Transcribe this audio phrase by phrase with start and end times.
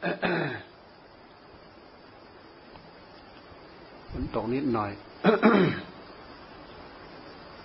[0.00, 0.02] ฝ
[4.22, 4.90] นตกนิดหน่อย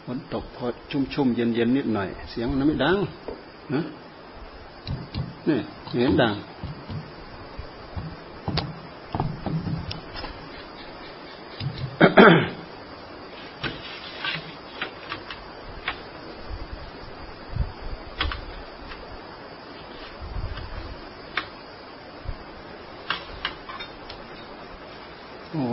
[0.06, 2.98] ฝนตกพอชุ่มๆเย็นๆนนิดหน่อย เสียงมันไม่ดัง
[3.74, 3.82] นะ
[5.48, 5.58] นี่
[6.02, 6.34] เห็นดัง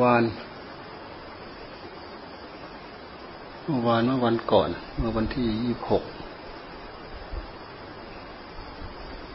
[0.03, 0.25] วาน
[3.65, 6.03] เมื่อวานเมื่อวันก่อน เมื่อวันที่ยี่หก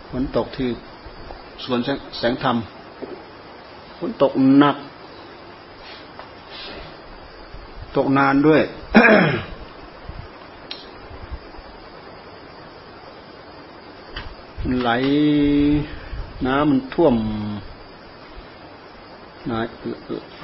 [0.09, 0.69] ฝน ตกที่
[1.63, 1.79] สวน
[2.19, 2.55] แสงธรรม
[3.97, 4.75] ฝนตกหนัก
[7.95, 8.61] ตกนานด้วย
[14.81, 14.89] ไหล
[16.45, 17.15] น้ำมันท่วม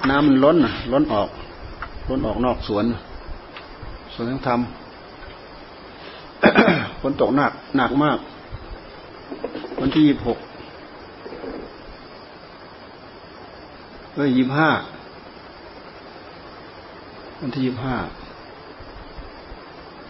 [0.09, 0.57] น้ำมันล้น
[0.91, 1.29] ล้นออก
[2.09, 2.85] ล้นออกนอกสวน
[4.13, 8.17] สวนยังทำฝนตกหนักหนักมาก
[9.83, 10.39] วันที่ยี่หก
[14.15, 14.69] เอ้ยยี่ห้า
[17.41, 17.97] วันที่ยี่ห้า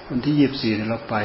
[0.09, 1.15] วันที่ยี่บสี่เราไป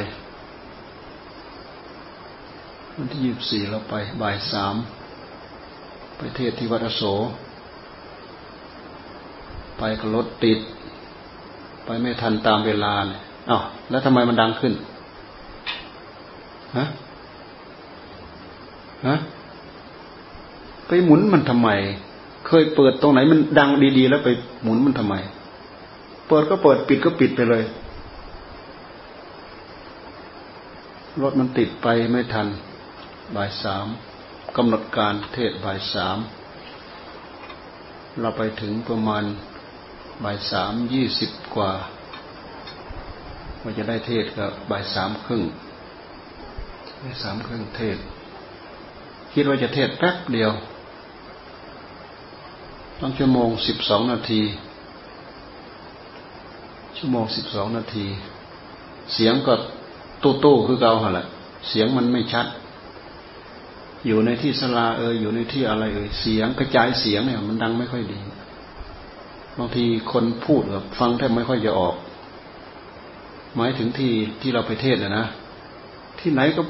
[2.97, 4.75] วันที่ยี่บสี่เราไป บ่ายสาม
[6.17, 7.03] ไปเทศที่วัดอโศ
[9.77, 10.59] ไปกับรถติด
[11.85, 14.73] ไปไม่ทันตามเวลาเนี่ยอ้าวแล้วทำไมมันดังขึ้น
[16.77, 16.85] ฮะ
[19.05, 19.15] ฮะ
[20.87, 21.69] ไปหมุนมันทำไม
[22.47, 24.29] เคยเปิดตรงไหนมันดังดีๆ แล้วไป
[24.63, 25.15] หมุนมันทำไม
[26.27, 27.63] เปิดก็เปิดปิดก็ปิดไปเลย
[31.21, 32.47] รถมันติดไปไม่ทัน
[33.35, 33.87] บ่ายสาม
[34.55, 36.17] กำหนดการเทศบ่ายสาม
[38.19, 39.23] เราไปถึงประมาณ
[40.23, 41.71] บ่ายสามยี่สิบกว่า
[43.61, 45.43] ว่าจะได้เทศก็บ่ายสามครึ่ง
[47.01, 47.97] บ่ายสามครึ่งเทศ
[49.39, 50.51] คิดว่าจะเทศแป๊บเดียว
[52.99, 54.41] ต้องชั่วโมงสิบสองนาที
[56.97, 58.05] ชั่วโมงสิบสองนาที
[59.13, 59.53] เสียงก็
[60.23, 61.25] ตู้ตู้คือเก่าหละ
[61.69, 62.47] เสียงมันไม่ชัด
[64.07, 68.19] อยู่ในที่สลาเอออยู่ในที่อะไรเออเสียงกระจายเสียงเนี่ย มันดังไม่ค่อยดี
[69.57, 71.95] บางทีคนพูดแบบฟังแทบไม่ค่อยจะออก
[73.55, 74.11] หมายถึงที่
[74.41, 75.25] ที่เราไปเทศนะนะ
[76.19, 76.61] ที่ไหนก็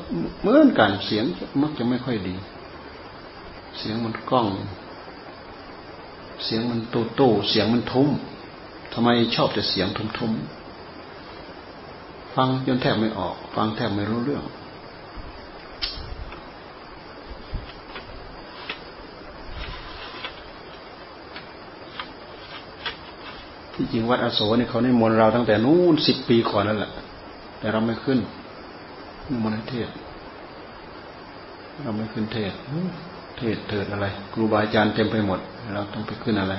[0.41, 1.25] เหมือนกันเสียง
[1.61, 2.38] มักจะไม่ค่อยดี
[3.78, 4.48] เสียงมันกล้อง
[6.44, 8.10] เสียงมันโตโตเสียงมันทุ้ม
[8.94, 14.44] ทำไมชอบแต่เสียงทุ้มๆ ฟังจนแทบไม่ออก ฟังแทบไม่รู้เรื่อง
[23.74, 26.92] ที่จริงวัดอโศนี่เขานิมนต์เราตั้งแต่นู้นสิบปีก่อนแล้วแหละ
[27.59, 28.20] แต่เราไม่ขึ้น
[29.28, 29.90] นิมนต์เทศ
[31.82, 32.54] เราไม่ขึ้นเทศ
[33.38, 35.40] เทศเถิดอะไรครูบาอาจารย์เต็มไปหมด
[35.74, 36.56] เราต้องไปขึ้นอะไร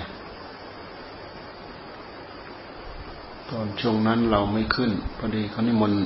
[3.50, 6.00] ตอนช่วงนั้นเราไม่ขึ้นพอดีเขานิมนต์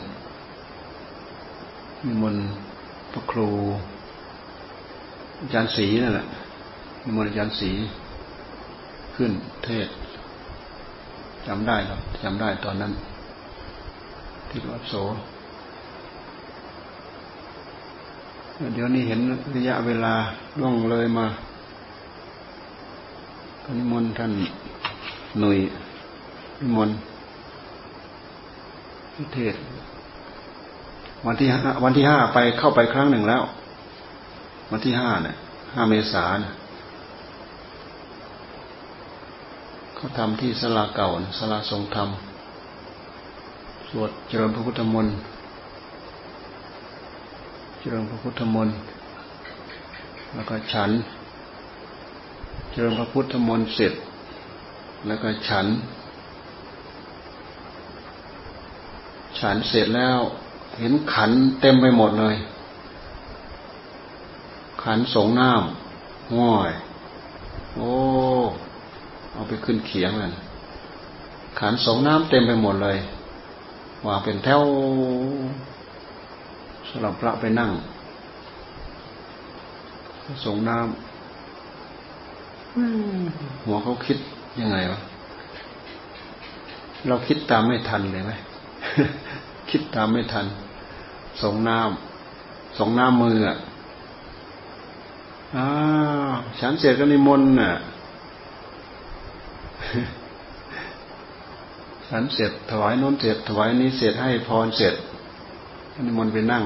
[2.07, 2.45] นิมนต์
[3.13, 3.49] พระครู
[5.41, 6.27] อาจารย์ศรีนั่นแหละ
[7.05, 7.71] นิมนต์อาจารย์ศรี
[9.17, 9.33] ขึ้น
[9.65, 9.89] เทศ
[11.47, 12.93] จำได้หรอจำได้ตอนนั้น
[14.49, 14.95] ที่วัดโส
[18.75, 19.21] เดี๋ยวนี้เห็น
[19.57, 20.15] ระยะเวลา
[20.59, 21.27] ล่วงเลยมา
[23.63, 24.33] พนิมนต์ท่าน
[25.39, 25.59] หนุ่ย
[26.61, 26.97] นิมนต์
[29.15, 29.55] พิเทศ
[31.27, 33.43] วันที่ห้าวันที่ห้าไปเข้าไปครั้งหนึ่งแล้ว
[34.71, 35.37] วันที่ห้าเนี่ย
[35.75, 36.53] ห้าเมษาเนี่ย
[39.95, 41.09] เขาทำที่สลาเก่า
[41.39, 42.09] สลาทรงธรรม
[43.91, 45.15] สวดเจริญพระพุทธมนต์
[47.85, 48.77] เจริญพระพุทธมนต์
[50.35, 50.91] แล้วก็ฉัน
[52.71, 53.93] เจริญพระพุทธมนต์เสร็จ
[55.07, 55.67] แล้วก็ฉัน
[59.39, 60.19] ฉันเสร็จแล้ว
[60.79, 61.31] เห็นขัน
[61.61, 62.37] เต็มไปหมดเลย
[64.83, 66.71] ขันสงน้ำง่อย
[67.75, 67.91] โอ้
[69.33, 70.33] เอาไปขึ้นเขียงเลย
[71.61, 72.99] ขันสงน้ำเต็มไปหมดเลย
[74.07, 74.61] วางเป็นแถว
[76.95, 77.71] สำหรับพระไปนั่ง
[80.45, 80.87] สงน้ำ
[83.65, 84.19] หัวเขาคิด
[84.61, 84.99] ยังไงวะ
[87.09, 88.33] เราคิดตามไม่ทันเลยไหม
[89.71, 90.47] คิดตามไม่ทัน
[91.43, 93.59] สงน้ำสงน้ำมืออะ
[95.57, 95.67] อ้า
[96.61, 97.73] ฉันเสร็จก็นิมนต์น่ะ
[102.09, 104.95] ฉันเสร็จถวายน้นเสร็จถวายนี้เสร็จให้พรเสร็จ
[106.01, 106.63] นิมนต์ไปนั่ง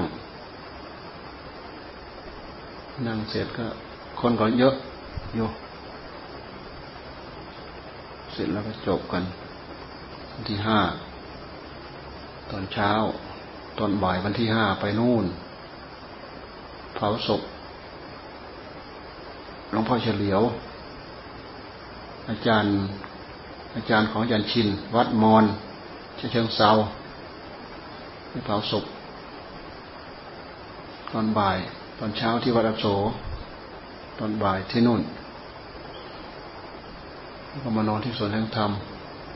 [3.07, 3.65] นั่งเสร็จก็
[4.19, 4.73] คนก็เยอะ
[5.35, 5.47] อยู่
[8.33, 9.23] เสร็จแล้วก็จบกัน
[10.31, 10.79] วันที่ห้า
[12.51, 12.91] ตอนเช้า
[13.77, 15.25] ตอนบ่ายวันที่ห้าไปนู่น
[16.95, 17.41] เผาศพ
[19.71, 20.41] หลวงพ่อเฉลียว
[22.29, 22.71] อาจารย์
[23.75, 25.45] อาจารย์ของอาจารย์ชิน วัดมอน
[26.17, 26.69] เชิงเซา
[28.29, 28.83] ไปเผาศพ
[31.11, 31.57] ตอนบ่าย
[31.99, 32.85] ตอนเช้าที่วัดอโศ
[34.19, 35.01] ตอนบ่ายที่นู่น
[37.49, 38.71] แล้วก็มานอนที่สวนแห่งธรรม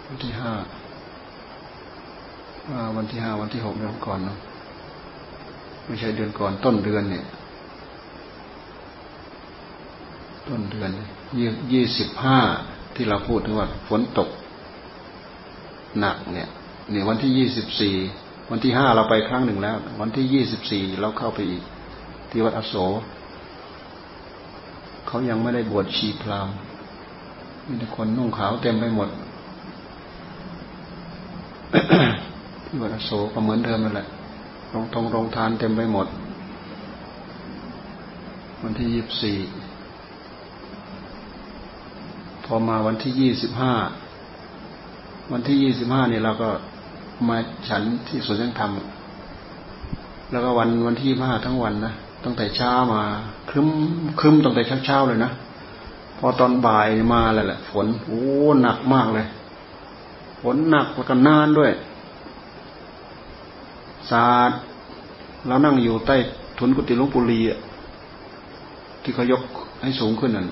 [0.07, 0.53] วันที่ห้า
[2.95, 4.37] วันที่ห้าวันที่หกเดือนก่อนเนาะ
[5.85, 7.23] ไม่ใช่เดือนก่อนต้นเดือนเนี่ย
[10.47, 10.89] ต้นเดือน
[11.37, 12.39] ยี่ยี่สิบห้า
[12.95, 14.29] ที่เราพูดถึงว่าฝนตก
[15.99, 16.47] หนักเนี่ย
[16.91, 17.95] เนี่ยวันที่ยี่สิบสี่
[18.51, 21.63] วันที่ห้าเราไปครั้งหนึ่งแล้ว วันที่ยี่สิบสี่เราเข้าไปอีก
[22.29, 22.75] ที่วัดอโศ
[25.07, 26.49] เขายังไม่ได้บวชชีพราม
[27.67, 29.09] มีแต่คนนุ่งขาวเต็มไปหมด
[32.65, 34.07] ที่วัดอโศก็เหมือนเดิมนั่นแหละ
[34.73, 36.07] รองทองรองทานเต็มไปหมด
[38.63, 39.37] วันที่ยี่สิบสี่
[42.45, 43.73] พอมาวันที่ยี่สิบห้า
[45.31, 46.49] วันที่ยี่สิบห้านี่เราก็
[47.29, 47.37] มา
[47.69, 48.71] ฉันที่สวนยังธรรม
[50.31, 53.01] แล้วก็วันวันที่ห้าทั้งวันนะตั้งแต่เช้ามา
[53.49, 53.69] ครึ้ม
[54.19, 55.31] ครึ้มตั้งแต่เช้าเช้าเลยนะ
[56.17, 58.21] พอตอนบ่ายมาเลยแหละ ฝนโอ้
[58.61, 59.25] หนักมากเลย
[60.41, 61.71] ฝนหนักแล้วก็นานด้วย
[64.09, 64.51] สาด
[65.47, 66.15] เรานั่งอยู่ใต้
[66.57, 67.59] ทุนกุฏิลุงปุรีอะ
[69.03, 69.43] ที่เขายก
[69.83, 70.47] ให้สูงขึ้นนั่น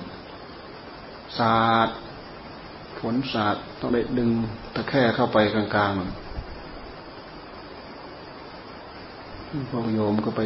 [1.38, 1.54] สา
[1.86, 1.88] ด
[3.00, 4.30] ฝนสาดต้องได้ดึง
[4.74, 6.29] ตะแคร่เข้าไปกลางๆ
[9.70, 10.42] พวกโยมก็ไป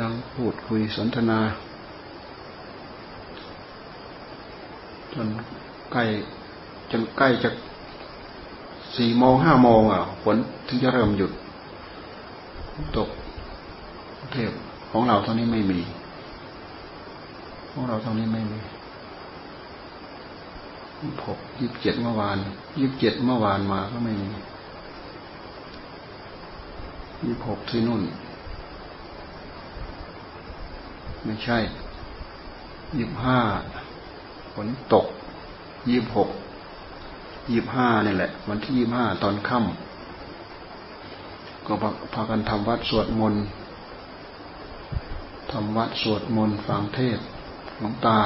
[0.00, 1.40] นั่งพูดคุยสนทนา
[5.12, 5.28] จน
[5.92, 6.04] ใกล้
[6.90, 7.50] จนใกล้จะ
[8.96, 10.36] สี่โมงห้าโมงอะฝน
[10.66, 11.32] ถึงจะเริ่มหยุด
[12.96, 13.08] ตก
[14.32, 14.52] เทพ
[14.90, 15.80] ของเราเท่านี้ไม่มี
[17.70, 18.58] ของเราเท่านี้ไม่มี
[21.26, 22.36] หกยี่สิบเจ็ดเมื่อวาน
[22.78, 24.30] ยี่สิบเจ็ดเมื่อวานมาก็ไม่มี
[27.26, 28.02] ยี่หกที่นู่น
[31.24, 31.58] ไม่ใช่
[32.96, 33.38] ยี่ห้า
[34.54, 35.06] ฝนตก
[35.88, 36.28] ยี่หก
[37.50, 41.72] ยี่ห้านี่แหละ วันที่ยี่ห้าตอนค่ำก็
[42.14, 43.42] พากันทำวัดสวดมนต์
[45.52, 47.18] ทำวัดสวดมนต์ฟังเทศ
[47.78, 48.18] หลวงตา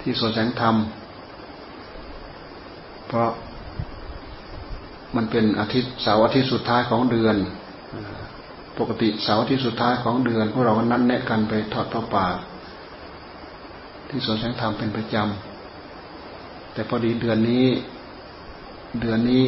[0.00, 0.76] ที่สวนแสงธรรม
[3.08, 3.30] เพราะ
[5.16, 7.36] มันเป็นอาทิตย์เสาร์อาทิตย์สุดท้ายของเดือน
[8.78, 12.26] ปกติเสาร์ทิตย์สุดท้ายของเดือนพวกเราก็นัดแนะกันไปทอดพระป่า
[14.08, 17.66] ที่สวนแสงธรรมเป็นประจำ แต่พอดีเดือนนี้
[19.00, 19.44] เดือนนี้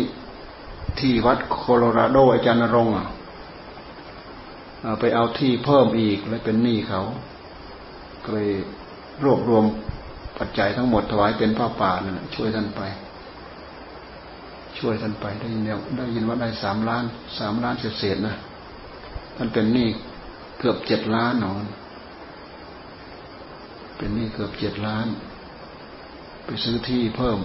[0.99, 2.95] ที่วัดโคโลราโดอาจารย์นรงค์
[5.01, 7.01] ไปเอาที่เพิ่มอีกเลยเป็นหนี้เขา
[8.25, 8.51] ก็เลย
[9.25, 9.65] รวบรวม
[10.39, 12.83] ปัจจัยทั้งหมดถวายเป็นผ้าป่านั่นช่วยท่านไป
[14.79, 15.63] ช่วยท่านไปได้ยิน
[15.97, 17.05] ได้ยินว่าได้สามล้าน
[17.39, 18.37] สามล้านเศษนะ
[19.37, 19.89] ท่านเป็นหนี้
[20.59, 21.65] เกือบเจ็ดล้านนอน
[23.97, 25.07] เป็นหนี้เกือบเจ็ดล้าน
[26.45, 27.39] ไปซื้อที่เพิ่ม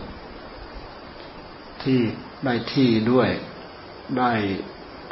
[1.84, 2.00] ที่
[2.46, 3.30] ได้ที่ด้วย
[4.18, 4.32] ได้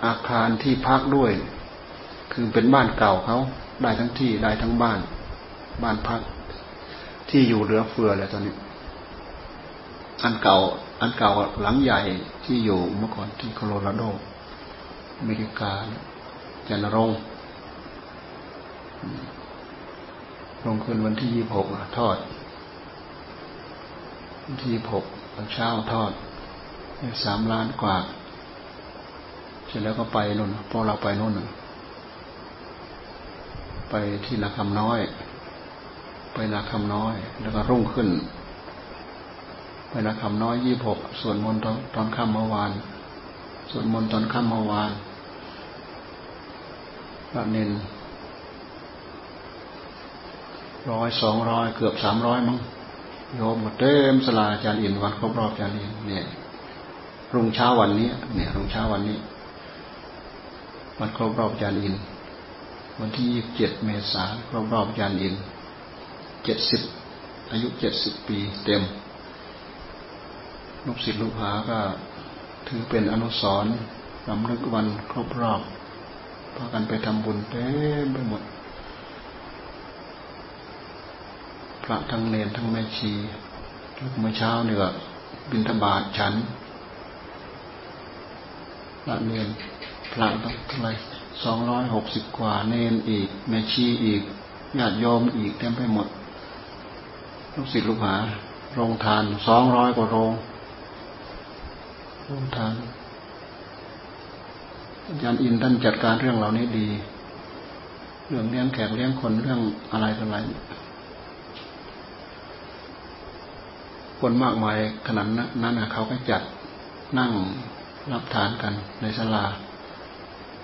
[0.05, 1.31] อาคารที่พักด้วย
[2.33, 3.37] คือเป็นบ้านเก่าเขา
[3.83, 4.99] ได้ทั้งที่ได้ทั้งบ้าน
[5.83, 6.21] บ้านพัก
[7.29, 8.55] ที่อยู่เหลือเฟือเลยตอนนี้
[10.23, 10.57] อันเก่า
[11.01, 11.99] อันเก่าหลังใหญ่
[12.45, 14.03] ที่อยู่เมื่อก่อนที่โคโลราโด
[15.19, 15.71] อเมริกา
[16.67, 17.11] จันรง
[20.65, 21.65] ลงคืนวันที่ยี่หก
[21.97, 22.17] ทอด
[24.45, 26.11] วันที่ยี่หกตอนเช้าทอด
[27.23, 27.97] สามล้านกว่า
[29.67, 31.33] เสร็จแล้วก็ไปนู่นพอเราไปนู่น
[33.89, 34.99] ไปที่นาคำน้อย
[36.33, 38.07] ไปนาคำน้อย แล้วก็รุ่งขึ้น
[39.89, 42.71] ไปนาคำน้อยยี่หกส่วนมนตอนตอนค่ำเมื่อวาน
[43.71, 44.91] ส่วนมนต์ตอนค่ำเมื่อวาน
[47.31, 47.69] พระเนน
[50.91, 52.57] ร้อยสองร้อยเกือบสามร้อยมั้ง
[53.35, 56.25] โยมเต็มสลาอาจารย์อินวันครบรอบอาจารย์อินเนี่ย
[57.33, 59.17] รุ่งเช้าวันนี้เนี่ยรุ่งเช้าวันนี้
[60.99, 61.95] วันครบรอบอาจารย์อิน
[62.99, 65.35] วันที่ยี่สิบเจ็ดเมษายนรอบรอบยานอิน
[66.43, 66.81] เจ็ดสิบ
[67.51, 68.81] อายุเจ็ดสิบปีเต็ม
[70.85, 71.79] ลูกศิษย์ลูกหาก็
[72.67, 73.75] ถือเป็นอนุสรณ์
[74.29, 75.61] ลำลึกวันครบรอบ
[76.55, 77.65] พากันไปทำบุญเต็
[78.03, 78.41] มไปหมด
[81.83, 83.11] พระทั้งเนนทั้งแม่ชี
[84.19, 84.77] เมื่อเช้าเนี่ย
[85.51, 86.33] บินธบาตฉัน
[89.03, 89.47] พระเนน
[90.11, 90.89] พระต้องเท่าไร
[91.43, 94.21] สองร้อยหกสิบกว่าเนนอีก แม่ชีอีก
[94.79, 96.07] ญาติโยมอีกเต็มไปหมด
[97.55, 98.15] ลูกศิษย์ลูกหา
[98.73, 100.31] โรงทานสองร้อยกว่าโรง
[102.31, 102.73] โรงทาน
[105.07, 106.87] อาจารย์อินท่านจัดการเรื่องเหล่านี้ดี
[108.27, 109.59] เรื่องเลี้ยงแขกเลี้ยงคนเรื่อง
[109.91, 110.37] อะไรต่ออะไร
[114.19, 116.41] คนมากมายขนาดนั้นนะเขาก็จัด
[117.17, 117.31] นั่ง
[118.11, 119.45] รับทานกันในศาลา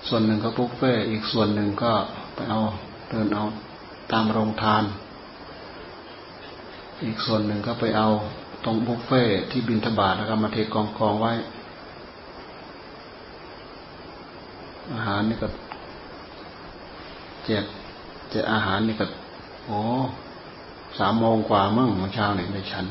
[0.07, 1.93] ส่วนหนึ่งก็ปุ๊กเฟ่อีกส่วนหนึ่งก็
[2.36, 2.60] ไปเอา
[3.10, 3.43] เดินเอา
[4.12, 4.84] ตามโรงทาน
[7.03, 8.10] อีกส่วนหนึ่งก็ไปเอา
[8.65, 11.34] ตรงบุฟเฟ่ที่บินทบาทแล้วก็มาเทกองกองไว้
[14.94, 15.48] อาหารนี่ก็
[17.46, 17.65] แจก
[18.30, 19.06] แจกอาหารนี่ก็
[19.65, 19.80] โอ้
[20.98, 22.86] สามโมงกว่ามั่งเมื่อเช้าเนี่ยในชั้น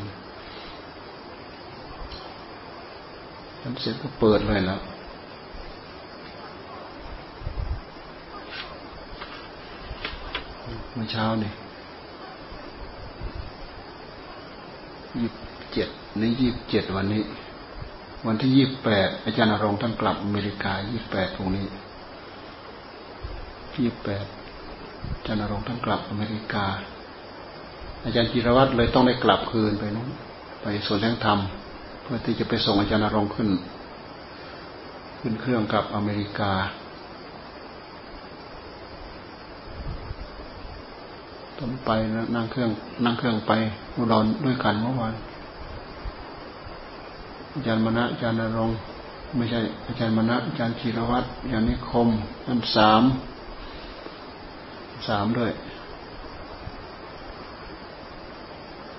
[3.60, 4.80] ชั้นเสร็จก็เปิดเลยแล้ว
[10.94, 11.50] เมื่อเช้านี่
[15.18, 15.88] ยี่สิบเจ็ด
[16.20, 17.22] นี่ยี่สิบเจ็ดวันนี้
[18.26, 21.66] วันที่ยี่สิบแปดอาจารย์อรงท่านกลับอเมริกายี่สิบแปดตรงนี้
[23.76, 24.26] ยี่แปด
[25.14, 26.66] อาจารย์นรงท่านกลับอเมริกา
[28.04, 30.08] อาจารย์จิรวัตรเลยต้องได้กลับคืนไปนู้น
[30.62, 31.38] ไปส่วนแรงธรรม
[32.02, 33.48] เพื่อที่จะไปส่งอาจารย์นรงขึ้น
[35.20, 36.52] ขึ้นเครื่องกลับอเมริกา
[41.58, 41.90] ตอนไป
[42.34, 42.70] นั่งเครื่อง
[43.04, 43.52] นั่งเครื่องไป
[43.96, 45.14] อุดรด้วยกันเมื่อวาน
[47.52, 48.70] อาจารย์มณะอาจารย์นรง
[49.36, 52.08] ไม่ใช่อาจารย์มณะอาจารย์ธีรวัตรอาจารย์นิคม
[52.46, 53.02] อันสาม
[55.08, 55.52] สามด้วย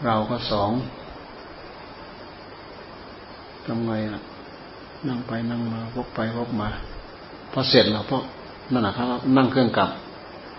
[0.05, 0.71] เราก็สอง
[3.65, 4.21] ทำไงล่ะ
[5.07, 6.69] นั่งไปนั่งมาวกไปวกมา
[7.51, 8.23] พอเสร็จแล้วพวก
[8.71, 9.89] นั่นแหละครับนั่งเครื่องกลับ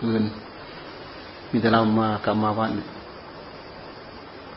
[0.05, 0.25] อื่น
[1.51, 2.81] มีแต่เรามากลับมาวัดน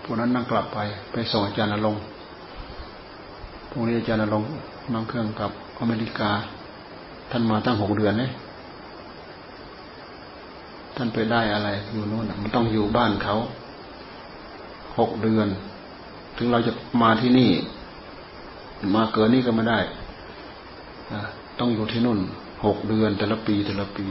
[0.03, 0.79] พวกนั้นนั่งกลับไป
[1.11, 1.95] ไปส่งอาจารย์นรง
[3.69, 4.43] พวกนี้อาจารย์นรง
[4.93, 6.29] นั่งเครื่องกลับอเมริกา
[7.31, 8.31] ท่านมาตั้งหกเดือนเลย
[11.01, 13.35] ท่านไปได้อะไรอยู่โน่นมันต้องอยู่บ้านเขา
[14.99, 15.47] หกเดือน
[16.37, 17.51] ถึงเราจะมาที่นี่
[18.95, 19.79] มาเกินนี่ก็ไม่ได้
[21.59, 22.19] ต้องอยู่ที่นู่น
[22.65, 24.07] หกเดือนแต่ละปีแต่ละปี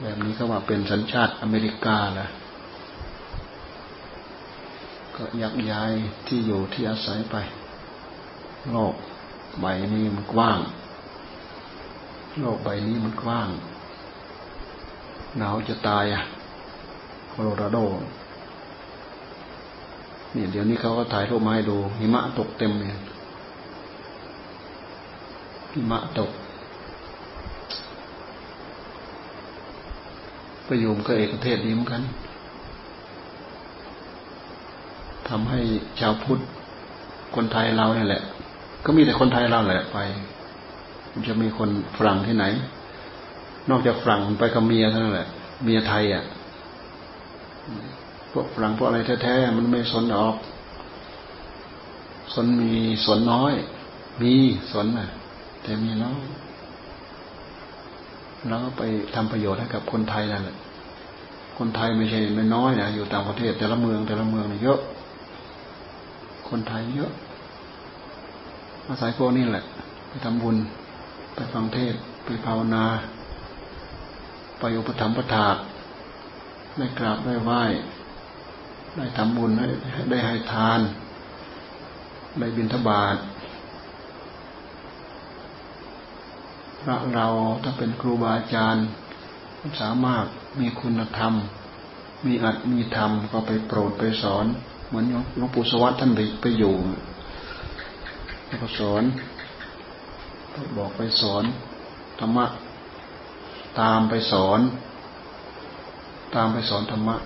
[0.00, 2.28] แบบนี้ก็ว่าเป็นสัญชาติอเมริกาแหละ
[5.16, 5.92] ก็ยักย้าย
[6.26, 7.36] ที่อยู่ที่อาศัยไป
[8.70, 8.94] โลก
[9.60, 10.58] ใบนี้มันกว้าง
[12.40, 13.48] โลกใบนี้มันกว้าง
[15.38, 16.22] หนาวจะตายอะ
[17.28, 17.78] โคโลราโด
[20.34, 22.88] นี่เดี๋ยวนี้เขาก็ถ่ายรูปมาให้ดูหิมะตกเต็มเลย
[25.72, 26.30] หิมะตก
[30.66, 32.02] ประยุมก็เอกเทศดีเหมือนกัน
[35.28, 35.58] ทำให้
[36.00, 36.40] ชาวพุทธ
[37.34, 38.22] คนไทยเราเนี่ยแหละ
[38.84, 39.98] ก็มีแต่คนไทยเราแหละไป
[41.12, 42.44] มันจะมีคนฝรั่งที่ไหน
[43.70, 45.28] นอกจากฝรั่งไปกับเมียเท่านั้นแหละ
[45.64, 46.24] เมียไทยอะ
[48.32, 50.36] พวกฝรั่งพวกอะไรแท้ๆมันไม่สนออก
[52.34, 52.72] สนมี
[53.04, 53.54] สนน้อย
[54.22, 54.32] มี
[54.72, 55.08] สนน่ะ
[55.62, 56.20] แต่มีน้อย
[58.48, 58.82] แล้วไป
[59.14, 60.56] ทำประโยชน์ให้กับคนไทยนั่นแหละ
[61.58, 64.80] คนไทยไม่ใช่ไม่น้อยนะอยู่ต่างประเทศแต่ละเมืองแต่ละเมืองเยอะ
[66.48, 67.10] คนไทยเยอะ
[68.88, 69.64] อาศัยพวกนี้แหละ
[70.08, 70.56] ไปทำบุญ
[71.34, 71.94] ไปฟังเทศ
[72.24, 72.84] ไปภาวนา
[74.66, 75.48] ไปอุปถัมภะถา
[76.78, 77.62] ได้กราบได้ไหว้
[78.96, 79.66] ได้ทำบุญได้
[80.10, 80.80] ได้ให้ทาน
[82.38, 83.16] ได้บิณฑบาต
[86.80, 87.26] พระเรา
[87.62, 88.86] ถ้าเป็นครูบาอาจารย์
[89.80, 90.26] สามารถ
[90.60, 91.32] มีคุณธรรม
[92.26, 94.46] มีอัตมีธรรมก็ไปโปรดไปสอน
[94.86, 95.04] เหมือน
[95.36, 96.74] หลวงปู่สวัสดิ์ท่านไปไปอยู่
[98.46, 99.02] แล้วก็สอน
[100.76, 101.44] บอกไปสอน
[102.20, 102.46] ธรรมะ
[103.80, 104.60] ตามไปสอน
[106.34, 107.16] ตามไปสอนธรรมะ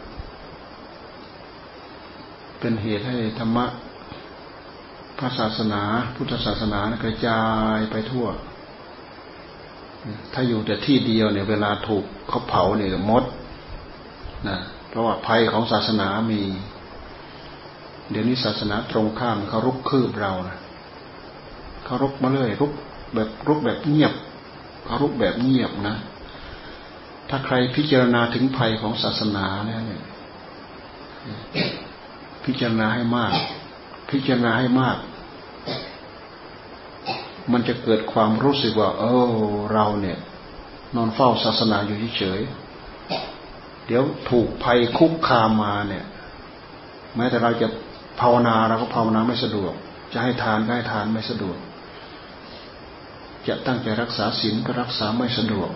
[2.60, 3.66] เป็นเหตุให้ธรรมะ
[5.18, 5.82] พระศาสนา
[6.16, 7.42] พุทธศาสนากระจา
[7.76, 8.26] ยไปทั่ว
[10.32, 13.24] ถ้าอยู่แต่ที่เดียวเนี่ยเวลาถูกเขาเผาเนี่ยมด
[14.48, 16.40] นะเพราะว่าภัยของศาสนามี
[18.10, 20.58] เดี๋ยวนี้ศาสนาตรงข้ามเขารุกคืบเรานะ
[21.84, 22.72] เขารุกมาเลยรุก
[23.14, 24.12] แบบรุกแบบเงียบ
[24.84, 25.96] เขารุกแบบเงียบนะ
[27.28, 30.02] ถ้าใครพิจารณาถึงภัยของศาสนาแล้วเนี่ย
[32.44, 33.32] พิจารณาให้มาก
[34.10, 34.96] พิจารณาให้มาก
[37.52, 39.32] มันจะเกิดความรู้สึกว่า เออ
[39.72, 40.18] เราเนี่ย
[40.96, 42.40] นอนเฝ้าศาสนาอยู่เฉย
[43.86, 46.04] เดี๋ยวถูกภัยคุกคามมาเนี่ย
[47.16, 47.68] แม้แต่เราจะ
[48.20, 49.72] ภาวนาเราก็ภาวนาไม่สะดวก
[50.12, 51.58] จะให้ทานก็ให้ทานไม่สะดวก
[53.48, 55.70] จะตั้งใจรักษาศีลก็รักษาไม่สะดวก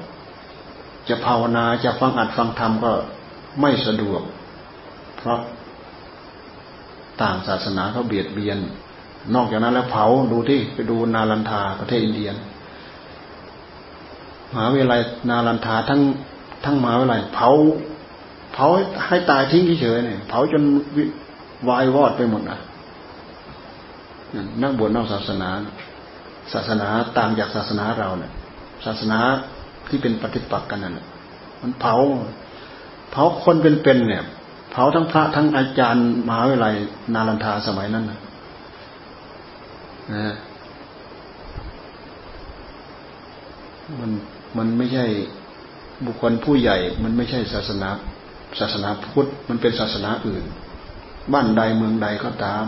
[1.08, 2.92] จะภาวนาจะฟังอัดฟังธรรมก็
[3.60, 4.22] ไม่สะดวก
[5.16, 5.38] เพราะ
[7.22, 8.58] ต่างศาสนาเขาเบียดเบียน
[9.34, 12.30] นอกจากนั้นแล้วเผาดูที่ไปดูนาลันทาประเทศอินเดีย
[14.52, 16.00] มหาวิทยาลัยนาลันทาทั้ง
[16.64, 17.48] ทั้งมหาวิทยาลัยเผา
[18.52, 18.66] เผา
[19.06, 20.62] ให้ตายทิ้งเฉยเนี่ยเผาจน
[21.68, 22.58] วายวอดไปหมดนะ
[24.62, 25.50] นักบวชนอกศาสนา
[26.52, 28.32] ศาสนาต่างจากศาสนาเราเนี่ย
[28.84, 29.18] ศาสนา
[29.88, 30.98] ที่เป็นปฏิปักษ์กันนั่น
[31.62, 31.94] มันเผา
[33.10, 34.24] เผาคนเป็นๆเนี่ย
[34.70, 36.74] เผาทั้งพระทั้งอาจารย์มหาวิทยาลัย
[37.14, 38.18] นาลันทาสมัยนั้นนะ
[44.00, 44.10] มัน
[44.58, 45.04] มันไม่ใช่
[46.06, 47.88] บุคคลผู้ใหญ่ มันไม่ใช่ศาสนา
[48.60, 50.44] ศาสนาพุทธมันเป็นศาสนาอื่น
[51.32, 52.64] บ้านใดเมืองใดก็ตาม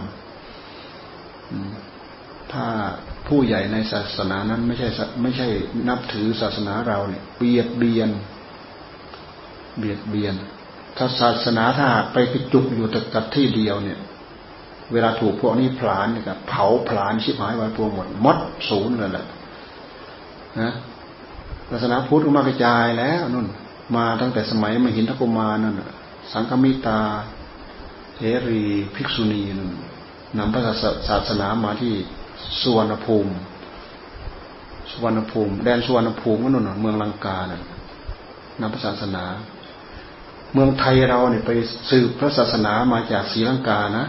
[2.52, 2.64] ถ้า
[3.28, 4.88] ผู้ใหญ่ในศาสนานั้นไม่ใช่
[5.22, 5.48] ไม่ใช่
[5.88, 8.10] นับถือศาสนาเราเนี่ยเบียดเบียน
[9.78, 10.34] เบียดเบียน
[10.96, 13.98] ถ้าศาสนาถ้าไปกระจุกอยู่แต่กับที่เดียวเนี่ย
[14.92, 18.38] เวลาถูกพวกนี้ผลาญเนี่ยเผาผลาญชิบหายไว้พวงหมดมด
[18.68, 19.26] ศูนย์เลยแหละ
[20.60, 20.72] นะ
[21.70, 23.46] ศาสนาพุทธก็มากระจายแล้วนุ่น
[23.96, 25.80] มาตั้งแต่สมัยมหินทกุมารนั่น
[26.32, 27.00] สังฆมิตา
[28.16, 28.62] เทรี
[28.94, 29.70] ภิกษุณีนั่น
[30.38, 30.62] นำพระ
[31.08, 31.94] ศาสนามาที่
[32.60, 33.32] สุวรรณภูมิ
[34.90, 37.62] สุวรรณภูมิ แดนสุวรรณภูมิก็นู่นเมืองลังกาเนั่น
[38.60, 39.24] นำพระศาสนา
[40.52, 41.50] เมืองไทยเราเนี่ยไป
[41.90, 44.06] สืบพระศาสนามาจากศรีลังกานะ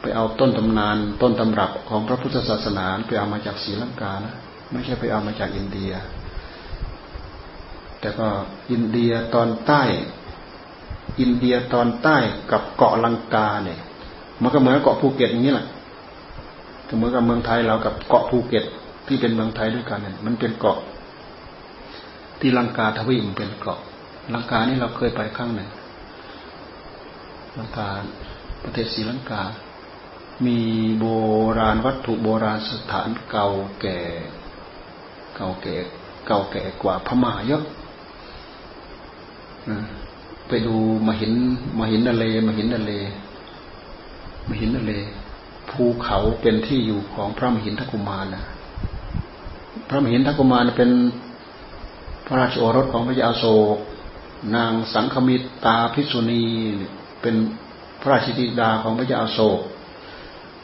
[0.00, 4.34] ไปเอาต้นตำนานต้นตำรับของพระพุทธศาสนาไปเอามาจากศรีลังกานะ
[4.72, 5.92] ไม่ใช่ไปเอามาจากอินเดีย
[8.00, 8.28] แต่ก็
[8.70, 9.82] อินเดียตอนใต้
[11.20, 12.16] อินเดียตอนใต้
[12.50, 13.78] กับเกาะลังกาเนี่ย
[14.42, 15.66] มันก็เหมือนเกาะภูเก็ตอย่างนี้แหละ
[16.88, 18.64] ก็เหมือนกับเมืองไทยเรากับเกาะภูเก็ต
[19.06, 20.78] ที่เป็นเมืองไทยด้วยกันเนี่ยมันเป็นเกาะ
[22.40, 23.78] ที่ลังกาทวีมันเป็นเกาะ
[24.34, 25.68] ลังกานี่เราเคยไปครั้งหนึ่ง
[27.58, 27.88] ลังกา
[28.62, 29.42] ประเทศศรีลังกา
[30.46, 30.58] มี
[30.98, 31.04] โบ
[31.58, 33.48] ราณวัตถุโบราณสถานเก่า
[33.80, 33.98] แก่
[35.36, 35.74] เก่าแก่
[36.26, 37.62] เก่าแก่กว่าพม่าเยอะ
[40.48, 40.74] ไปดู
[41.06, 41.32] มาเห็น
[41.78, 42.92] มาเห็นทะเลมาเห็นทะเล
[44.48, 44.92] มาเห็นทะเล
[45.76, 48.44] ภูเขาเป็นที่อยู่ของพระมหินทกุมารนะ
[49.88, 50.90] พระมหินทกุมารเป็น
[52.26, 53.76] พระราชโอรสของพระยาโศก
[54.56, 56.44] นางสังคมิตาพิษุณี
[57.22, 57.34] เป็น
[58.00, 59.60] พระราชธิดาของพระยาโศก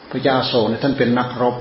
[0.09, 1.55] พระยาโศกเนี่ยท่านเป็นนักรบ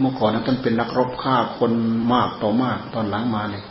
[0.00, 1.72] เมื่อก่อนท่านเป็นนักรบฆ่าคน
[2.12, 3.64] มากต่อมากตอนหลังมาเนี่ย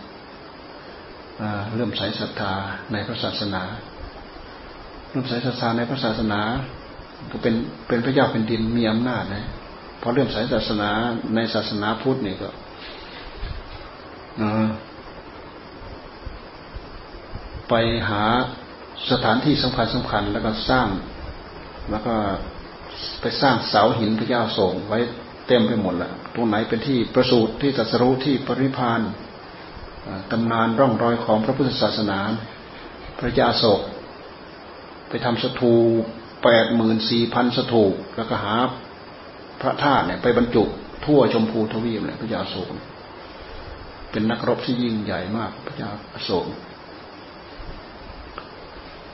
[1.76, 2.54] เริ่มใส่ศรัทธา
[2.92, 3.64] ในพระศาสนา
[5.10, 6.42] เริ่มใส่ศรัทธาในพระศาสนา
[7.32, 7.56] ก็เป็น
[7.88, 9.44] เป็นพระเจ้าเป็นดินมีอำนาจนะ
[10.02, 10.90] พอเริ่มใส่ศาสนา
[11.36, 12.50] ในศาสนาพุทธนี่ก็
[17.70, 17.74] ไป
[18.10, 18.24] หา
[19.12, 20.88] สถานที่สำคัญสำคัญแล้วก็สร้าง
[21.92, 22.16] แล้วก็
[23.22, 25.00] ไปสร้างเสาหินพระเจ้าส่งไว้
[25.48, 29.02] เต็มไปหมดล้วตรงไหนเป็นที่ประสูติที่ตรัสรู้ที่ปริพาน
[30.32, 32.20] ตำนานร่องรอยของพระพุทธศาสนา
[33.20, 33.82] พระยาโศก
[35.10, 35.76] ไปทำสถู
[36.46, 38.56] แปดหมื่นสี่พันสถูปแล้วก็หา
[39.62, 40.64] พระธาตุเนี่ยไปบรรจุ
[41.06, 42.68] ทั่วชมพูทวีปเนี่ยพระยาโศก
[44.12, 45.90] เป็นนักรบที่ยิ่งใหญ่มากพระยา
[46.24, 46.46] โศก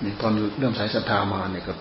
[0.03, 1.73] นี่ตอนเริ่มสายศรัทธามาเนี่ยก็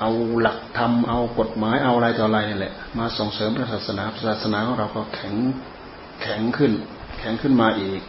[0.00, 0.10] เอา
[0.40, 5.34] หลักธรรมเอากฎหมายเอาอะไรต่ออะไรนี่แหละ มาส่งเสริมพระศาสนาศาสนาของเราก็แข็ง
[6.22, 6.72] แข็งขึ้น
[7.18, 8.00] แข็งขึ้นมาอีก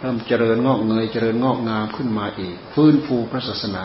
[0.00, 3.84] เริ่มเจริญงอกเงยเจริญงอกงามขึ้นมาอีก ฟื้นฟูพระศาสนา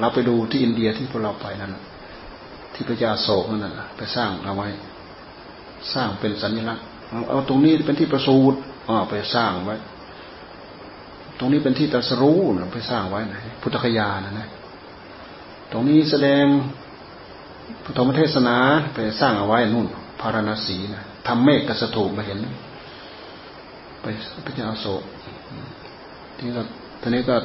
[0.00, 1.74] เราไปดูที่อินเดียที่พวกเราไปนั่น
[2.74, 4.68] ที่พระยาโศกนั่นนะไปสร้างเอาไว้
[5.94, 6.84] สร้างเป็นสัญลักษณ์
[7.28, 8.58] เอาตรงนี้เป็นที่ประสูติ
[8.88, 9.76] อ๋อไปสร้างไว้
[11.38, 14.48] ตรงนี้เป็นที่ตรัสรู้นะไปสร้างไว้นะพุทธคยานะนะ
[15.72, 16.44] ตรงนี้แสดง
[17.84, 18.56] พุทธมเทศนา
[18.94, 19.86] ไปสร้างเอาไว้นู่น
[20.20, 22.38] พาราณสีนะทำเมฆกสถูกมาเห็น
[24.02, 24.06] ไป
[24.44, 25.02] พระเจ้าโศก
[26.36, 26.62] ทีนี้ก็
[27.02, 27.36] ทีนี้ก็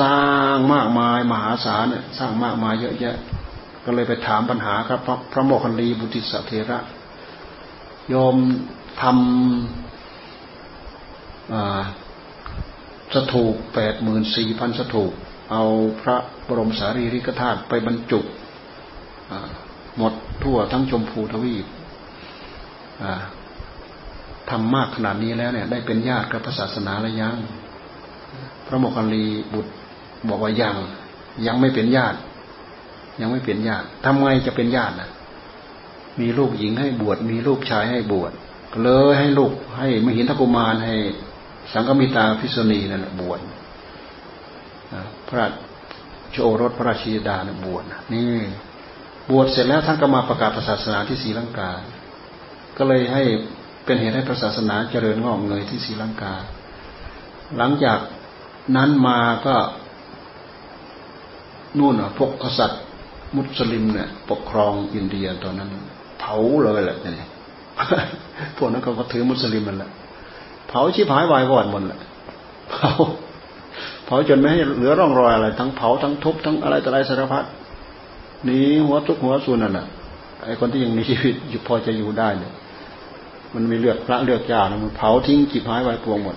[0.00, 0.18] สร้า
[0.54, 3.16] งมากมายมหาศาลเนี่ยสร้างมากมายเยอะแยะ
[3.84, 6.78] ก็เลยไปถามปัญหาครับพระพระโมคคัลลีบุติสเทระ
[8.14, 8.36] ยอม
[9.02, 9.14] ทำ
[13.14, 15.12] สถูกแปดหมื่นสี่พันสถูก
[15.52, 15.64] เอา
[16.02, 18.20] พระบรมสารีริกธาตุไปบรรจุ
[19.96, 21.66] หมดทั่วทั้งชมพูทวีป
[24.50, 27.36] ทำมากขนาดนี้แล้วเนี่ย ได้เป็นญาติกับศาสนาแล้วยัง
[28.66, 29.72] พระโมคคัลลีบุตร
[30.28, 30.76] บอกว่ายัง
[31.46, 32.18] ยังไม่เป็นญาติ
[33.20, 35.10] ยังไม่เป็นญาติทำไงจะเป็นญาตินะ
[36.20, 38.32] มีลูกหญิงให้บวชมีลูกชายให้บวช
[38.82, 40.94] เลยให้ลูกให้มหินทกุมารให้
[41.72, 43.40] สังฆมิตาพิษณีนั่นบวช
[45.28, 45.44] พระ
[46.32, 48.32] โชรสพระราชีดาเนี่ยบวชนี่
[49.30, 51.70] บวชเสร็จแล้วท่านก็มาประกาศศาสนาที่ศรีลังกา
[52.76, 53.22] ก็เลยให้
[53.84, 56.34] เป็นเหตุให้ศาสนาเจริญงอกเงยที่ศรีลังกา
[57.56, 57.98] หลังจาก
[58.76, 59.56] นั้นมาก็
[61.78, 62.80] นู่นอะพวกกษัตริย์
[63.36, 65.68] มุสลิมเนี่ยปกครองอินเดียตอนนั้น
[66.20, 67.26] เผาเลยแหละนี่
[68.56, 69.90] พวกนั้นเขาก็ถือมุสลิมมันแหละ
[70.68, 72.00] เผาชิบหายวายวอดหมดแหละ
[72.70, 72.90] เผา
[74.06, 77.44] เผาจนไม่ให้เหลือร่องรอยอะไร ทั้งเผาทั้งทุบทั้งอะไรต่ออะไรสารพัด
[78.48, 79.86] นี้หัวทุกหัวส่วนนั่นแหละ
[80.44, 82.52] ไอ้คนที่ยังมีชีวิตอยู่พอจะอยู่ได้เนี่ย
[83.54, 86.36] มันมีเลือดพระเลือดเจ้านะมันเผาทิ้งจิบหายวายปวงหมด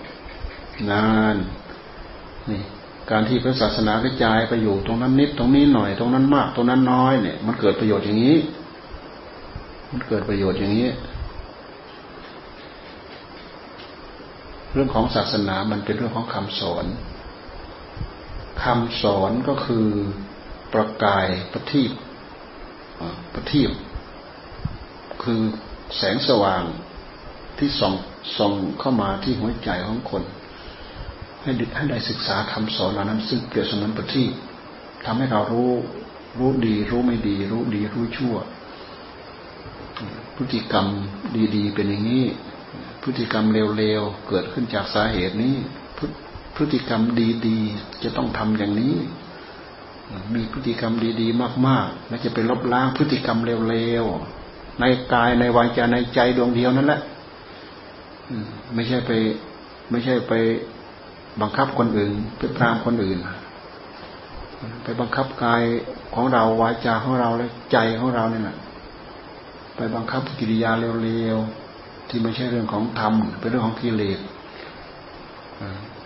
[0.92, 1.38] นาน
[2.50, 2.62] นี่
[3.12, 8.38] การที่พระศาสนากระจายไปอยู่ตรงนั้นนิดตรงนี้หน่อยตรงนั้นมาก ตรงนั้นน้อยเนี่ย มันเกิดประโยชน์อย่างนี้
[9.92, 10.90] มันเกิดประโยชน์อย่างนี้
[14.74, 16.86] เรื่องของศาสนามันเป็นเรื่องของคำสอน
[18.64, 19.88] คำสอนก็คือ
[20.74, 21.92] ประกายประทีป
[23.34, 23.72] ประทีป
[25.24, 25.42] คือ
[25.98, 26.64] แสงสว่าง
[27.58, 27.94] ที่ส่อง
[28.38, 30.24] ส่องเข้ามาที่หัวใจของคน
[31.42, 34.32] ให้ให้ได้ศึกษาคำสอนเหล่านั้นซึ่งเกิดสมนประทีป
[35.06, 35.72] ทำให้เรารู้
[36.40, 38.36] รู้ดี รู้ไม่ดี รู้ดีรู้ชั่ว
[40.36, 40.86] พฤติกรรม
[41.56, 42.26] ดีๆ เป็นอย่างนี้
[43.02, 45.56] พฤติกรรมเร็วๆเกิดขึ้นจากสาเหตุนี้
[46.56, 47.02] พฤติกรรม
[47.48, 48.96] ดีๆ จะต้องทำอย่างนี้
[50.34, 57.02] มีพฤติกรรมดีๆ มากๆ แล้วจะไปลบล้างพฤติกรรมเร็วๆในกายในวาจาในใจดวงเดียวนั่นแหละ
[58.74, 59.12] ไม่ใช่ไป
[59.90, 60.34] ไม่ใช่ไป
[61.42, 63.20] บังคับคนอื่นไปพรามคนอื่น
[64.84, 65.62] ไปบังคับกาย
[66.16, 68.58] ของเราวาจาของเราและใจของเราเนี่ยนะ
[69.76, 70.72] ไปบังคับกิริยา
[71.04, 74.20] เร็วๆที่ไม่ใช่เรื่องของธรรมเป็นเรื่องของกิเลส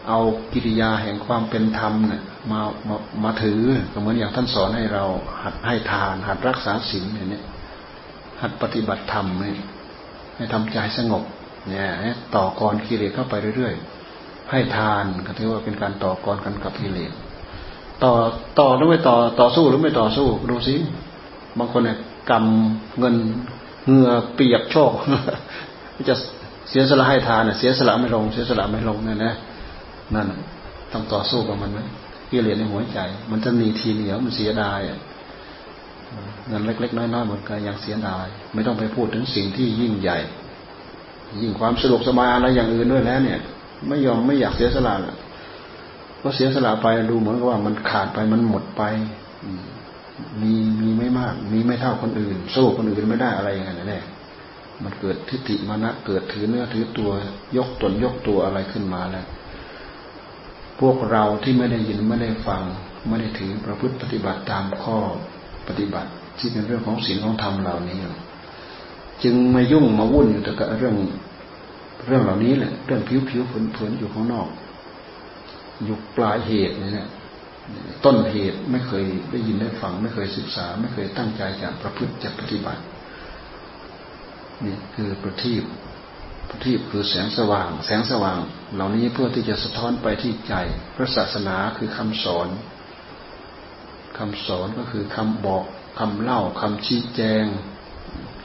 [0.07, 0.19] เอา
[0.53, 3.61] กิริยาแห่งความเป็นธรรมเนี่ยมามามาถือ
[3.91, 5.03] ก็เหมือนอย่างท่านสอนให้เรา
[5.43, 7.43] หัดให้ทาน หัดรักษาศีลเนี่ย
[8.41, 9.57] หัดปฏิบัติธรรมเนี่ย
[10.35, 11.23] ให้ทำใจสงบ
[11.67, 13.94] เนี่ยต่อกรกิเลสเข้าไปเรื่อยๆ
[14.51, 17.11] ให้ทานก็ถือว่าเป็นการต่อกรกันกับกิเลส
[18.03, 18.11] ต่อ
[18.59, 20.75] ต่อหรือไม่ต่อต่อสู้หรือไม่ต่อสู้ดูสิ
[21.57, 21.97] บางคนเนี่ย
[22.29, 23.15] กำเงิน
[23.89, 24.91] เงื่อเปียกโชก
[26.09, 26.15] จะ
[26.69, 29.33] เสียสละให้ทานเนี่ยเสียสละไม่ลง เสียสละไม่ลงเนี่ยนะ
[30.15, 30.27] นั่น
[30.93, 31.79] ต้องต่อสู้กับมันไหม
[32.31, 32.99] กิเลสในหัวใจ
[33.31, 34.79] มันจะหนีทีเหนียวมันเสียดาย
[36.47, 40.17] เงินเล็ก ๆ น้อยๆหมดก็ยังเสียดาย ไม่ต้องไปพูดถึงสิ่งที่ยิ่งใหญ่
[41.41, 43.39] ยิ่งความสะดวกสบายอะไรอย่างอื่นด้วยแล้วเนี่ย
[43.87, 44.93] ไม่ยอมไม่อยากเสียสละ
[46.21, 48.83] ก็เสียสละไปดูเหมือนกับว่ามันขาดไปมันหมดไป
[50.41, 54.01] มีมีไม่มาก มีไม่เท่าคนอื่นสู้คนอื่นไม่ได้อะไรอย่างเงี้ยแน่
[54.83, 57.11] มันเกิดทิฏฐิมานะเกิดถือเนื้อถือตัว
[57.57, 59.25] ยกตนยกตัวอะไรขึ้นมาแล้ว
[60.79, 62.61] พวกเราที่ไม่ได้ยินไม่ได้ฟัง
[63.09, 64.97] ไม่ได้ถือประพฤติปฏิบัติตามข้อ
[65.67, 67.97] ปฏิบัติ ที่เป็นเรื่องของศีลของธรรมเหล่านี้
[69.23, 70.95] จึงม่ยุ่งมาวุ่นอยู่แต่กับเรื่อง
[72.05, 74.47] เรื่องเหล่านี้แหละเรื่องผิวผิวฝืนฝืนอยู่ข้างนอก
[75.83, 77.09] อยู่ปลายเหตุเนี่ย
[78.05, 82.81] ต้นเหตุไม่เคยได้ยินได้ฟัง ไม่เคยศึกษา ไม่เคยตั้งใจจะประพฤติจะปฏิบัติ
[84.65, 85.63] นี่คือประทีป
[86.49, 88.37] ประทีปคือแสงสว่าง แสงสว่าง
[88.73, 90.53] เหล่านี้เพื่อที่จะสะท้อนไปที่ใจ
[90.95, 92.47] พระศาสนาคือคำสอน
[94.17, 95.63] คำสอนก็คือคำบอก
[95.99, 97.45] คำเล่าคำชี้แจง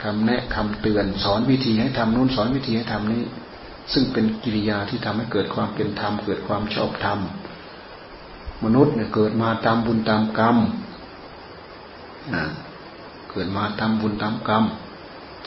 [0.02, 3.22] คำแนะคำเตือน สอนวิธีให้ทำนู้นสอนวิธีให้ทำนี้
[3.92, 7.18] ซึ่งเป็นกิริยาที่ทำให้เกิดความเป็นธรรมเกิดความชอบธรรม
[8.64, 10.56] มนุษย์เนี่ยเกิดมาตามบุญตามกรรม
[13.30, 14.64] เกิดมาตามบุญตามกรรม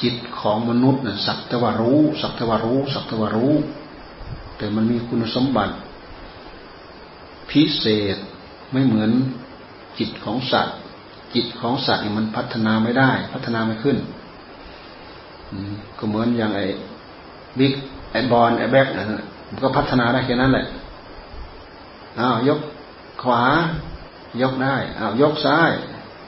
[0.02, 3.54] จิตของมนุษย์เนี่ยสักแต่ว่ารู้ สักแต่ว่ารู้ สักแต่ว่ารู้
[4.58, 5.74] แต่มันมีคุณสมบัติ
[7.50, 8.17] พิเศษ
[8.72, 9.12] ไม่เหมือน
[10.00, 10.76] จิตของสัตว์
[11.36, 13.98] จิตของสัตว์มันพัฒนาไม่ได้ พัฒนาไม่ขึ้น
[15.98, 16.65] ก็เหมือนอย่างไอ้
[17.60, 17.74] บิ๊ก
[18.13, 19.08] ไอบอลไอแบกนั่น
[19.49, 20.65] มันก็พัฒนาได้แค่นั้นแหละ
[22.19, 22.60] อ้าวยก
[23.23, 23.43] ขวา
[24.41, 25.71] ยกได้อ้าวยกซ้าย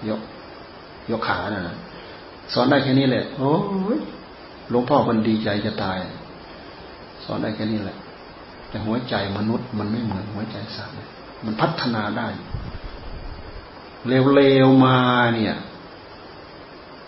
[0.10, 0.22] ยก
[1.12, 1.76] ยกขาน่ะ
[2.54, 3.54] สอนได้แค่นี้แหละ โอ้
[3.96, 3.98] ย
[4.70, 5.98] หลวงพ่อมันดีใจจะตาย
[7.24, 7.98] สอนได้แค่นี้แหละ
[8.70, 10.96] แต่หัวใจมนุษย์มันไม่เหมือนหัวใจสัตว์
[11.46, 12.28] มันพัฒนาได้
[14.08, 14.98] เร็วๆมา
[15.36, 15.56] เนี่ย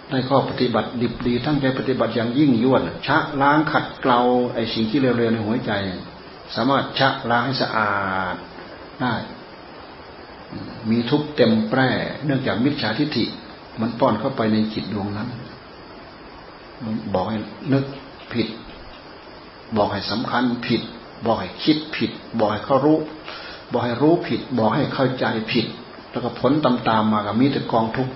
[0.09, 4.19] ได้ข้อปฏิบัติดิบดีทั้งใจปฏิบัติอย่างยิ่งยวดชะล้างขัดเกลา
[4.53, 5.71] ไอ้สิ่งที่เร็วๆในหัวใจ
[6.55, 7.91] สามารถชะล้างให้สะอา
[8.33, 8.35] ด
[9.01, 9.13] ได้
[10.89, 11.89] มีทุกเต็มแปร่
[12.25, 13.25] เนื่องจากมิจฉาทิฏฐิ
[13.81, 15.29] มันป้อนเข้าไปในจิตดวงนั้น
[16.83, 17.37] มันบอกให้
[17.73, 17.85] นึก
[18.33, 18.47] ผิด
[19.77, 20.81] บอกให้สำคัญผิด
[21.25, 22.97] บอกให้คิดผิด บอกให้เขารู้
[23.71, 25.65] บอกให้รู้ผิด บอกให้เข้าใจผิด
[26.11, 28.13] แล้วก็ผลตามๆมากับมีแต่กองทุกข์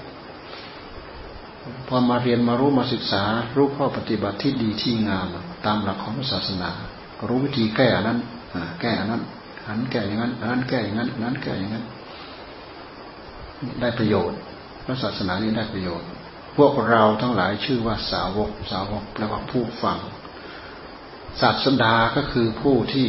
[1.87, 3.23] พอมาเรียนมารู้มาศึกษา
[3.55, 5.27] รู้ข้อปฏิบัติที่ดีที่งาม
[5.65, 6.69] ตามหลักของศาสนา
[7.27, 8.17] รู้วิธีแก้นั้น
[8.81, 9.21] แก้นั้น
[9.67, 11.85] อันแก้อย่างนั้นอันนั้นแก้อย่างนั้นอันนั้นแก้อย่างนั้น
[13.81, 14.39] ได้ประโยชน์
[14.85, 16.07] พระศาสนานี้ได้ประโยชน์
[16.57, 19.97] พวกเราทั้งหลายชื่อว่าสาวก สาวกแปลว่าผู้ฟัง
[21.41, 23.07] ศาสดาก็คือผู้ที่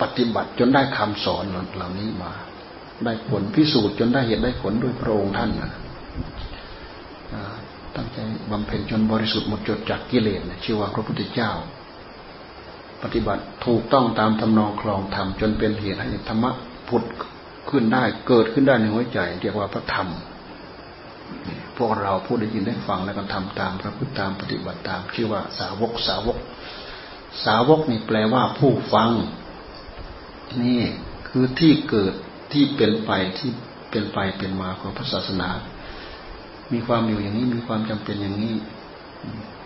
[0.00, 2.32] ปฏิบัติจนได้คำสอนเหล่านี้มา
[3.04, 5.72] ได้ผลพิสูจน์จนได้เหตุได้ผลด้วยพระองค์ท่านนะ
[7.96, 8.18] ตั้งใจ
[8.50, 11.50] บำเพ็ญจนบริสุทธิ์หมดจดจากกิเลสชื่อว่าพระพุทธเจ้า
[13.02, 16.50] ปฏิบัติถูกต้องตามทำนองคลองธรรมจนเป็นเหตุให้ธรรมะ
[16.88, 17.04] ผุด
[17.70, 20.08] ขึ้นได้เกิดขึ้นได้ในหัวใจ เรียกว่าพระธรรม
[21.76, 26.38] พวกเราผู้ได้ยินได้ฟังแล้วก็ทำตามพระพุทธตามปฏิบัติตาม ชื่อว่าสาวกสาวก
[27.44, 29.10] สาวกนี่แปลว่าผู้ฟัง
[30.62, 30.82] นี่
[31.28, 32.14] คือที่เกิด
[32.52, 33.50] ที่เป็นไปที่
[33.90, 35.48] เป็นไปเป็นมาของพระศาสนา
[36.72, 38.54] มีความอยู่อย่างนี้มีความจำเป็นอย่างนี้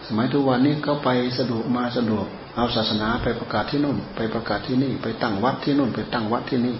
[0.07, 6.77] สมัยทุกวันนี้เขาไปสะดวกมาสะดวก เอาศาสนาไปประกาศที่นู่น ไปประกาศที่นี่ ไปตั้งวัดที่นู่น ไปตั้งวัดที่นี่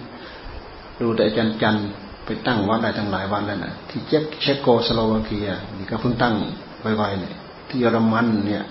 [1.01, 1.75] ดูแต่จันจัน
[2.25, 6.35] ไปตั้งวัดได้ทั้งหลายวันแล้วนะที่เช็กเชโกสโลวาเกียนี่ก็เพิ่งตั้ง
[6.81, 7.33] ไวๆเนี่ย
[7.67, 8.63] ที่เยอรมันเนี่ย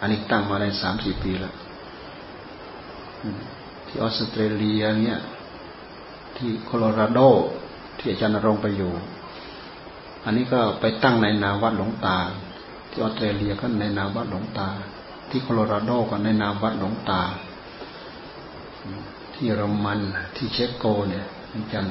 [0.00, 1.54] อันนี้ตั้งมาได้สามสี่ปีแล้ว
[3.86, 5.18] ที่ออสเตรเลียเนี่ย
[6.36, 7.18] ที่โคโลราโด
[7.98, 8.92] ที่อาจารย์นรงไปอยู่
[10.24, 12.18] อันนี้ก็ไปตั้งในนาวัดหลวงตา
[12.90, 14.68] ที่ออสเตรเลียก็ในนาวัดหลวงตา
[15.30, 17.22] ที่โคโลราโดก็ในนาวัดหลวงตา
[19.32, 20.00] ที่เยอรมัน
[20.36, 21.24] ที่เชโกเนี่ย
[21.72, 21.86] จัน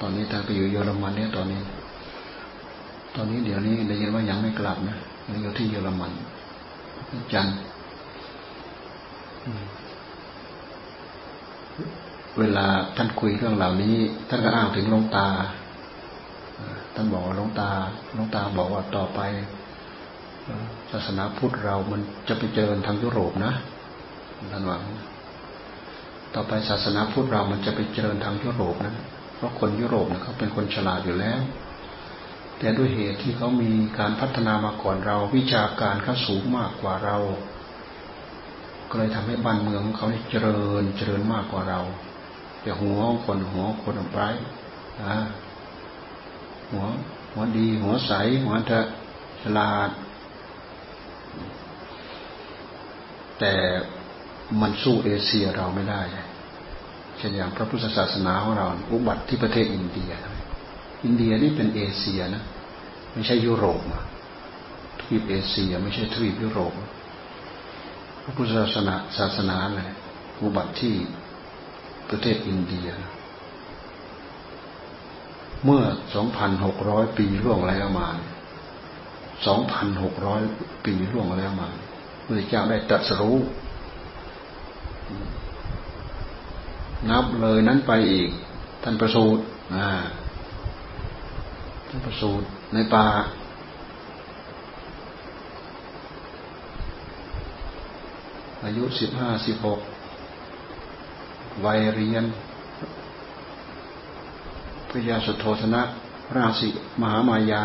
[0.00, 1.60] ตอนนี้ทางไปอยู่เยอรมันเนี่ยตอนนี้
[3.14, 4.96] ตอนนี้เดี๋ยวนี้ได้ยินว่ายังไม่กลับนะ
[5.28, 6.10] ยังอยู่ที่เยอรมัน
[7.32, 7.48] จัน
[12.38, 13.96] เวลาท่านคุยเรื่องเหล่านี้
[14.28, 15.28] ท่านก็อ้างถึงหลวงตา
[16.94, 17.70] ท่านบอกว่าหลวงตา
[18.14, 19.20] หลวงตาบอกว่าต่อไป
[20.90, 23.52] ศาสนาพุทธเรามันจะไปเจริญทางยุโรปนะ
[24.52, 24.78] ท่านว่า
[26.34, 28.94] ต่อไปศาสนาพุทธเรามันจะไปเจริญทางยุโรปนะ
[29.36, 31.40] เพราะคนยุโรปเนี่ยเขาเป็นคนฉลาดอยู่แล้ว
[32.58, 37.16] แต่ด้วยเหตุที่เขามีการพัฒนามาก่อนเรา วิชาการเขาสูงมากกว่าเรา
[38.90, 41.80] ก็เลยทำให้บ้านเมืองเขาเจริญเจริญมากกว่าเรา
[42.62, 44.28] แต่หัวคนหัวคนไร้
[45.02, 45.14] อ่า
[46.72, 46.86] หัว
[47.32, 48.12] หัวดี หัวใส
[48.44, 48.80] หัวจะ
[49.42, 49.90] ฉลาด
[53.38, 53.52] แต่
[54.60, 56.00] มันสู้เอเชียเราไม่ได้
[57.16, 60.12] เช่นอย่างพระพุทธศาสนาของเรา อุบัติที่ประเทศอินเดีย
[61.04, 62.42] อินเดียนี่เป็นเอเชียนะ
[63.12, 63.80] ไม่ใช่ยุโรป
[65.00, 66.72] ทวีปเอเชีย ไม่ใช่ทวีปยุโรป
[68.22, 69.90] พระพุทธศาสนาศาสนาเลย
[70.42, 70.94] อุบัติที่
[72.10, 73.21] ประเทศอินเดียนห
[76.74, 78.08] กร้อยปีล่วงแล้วมา
[79.46, 80.42] สองพันหกร้อย
[80.84, 81.68] ปีล่วงแล้วมา
[82.24, 83.38] พระเจ้าได้ตรัสรู้
[87.10, 88.30] นับเลยนั้นไปอีก
[88.82, 89.42] ท่านประสูตร
[91.88, 93.06] ท่านประสูตรในป่า
[98.64, 99.80] อายุสิบห้าสิบหก
[101.64, 102.24] วัยเรียน
[104.92, 105.82] พระยาสุโธธนะ
[106.26, 106.68] พระราศี
[107.00, 107.64] มหามายา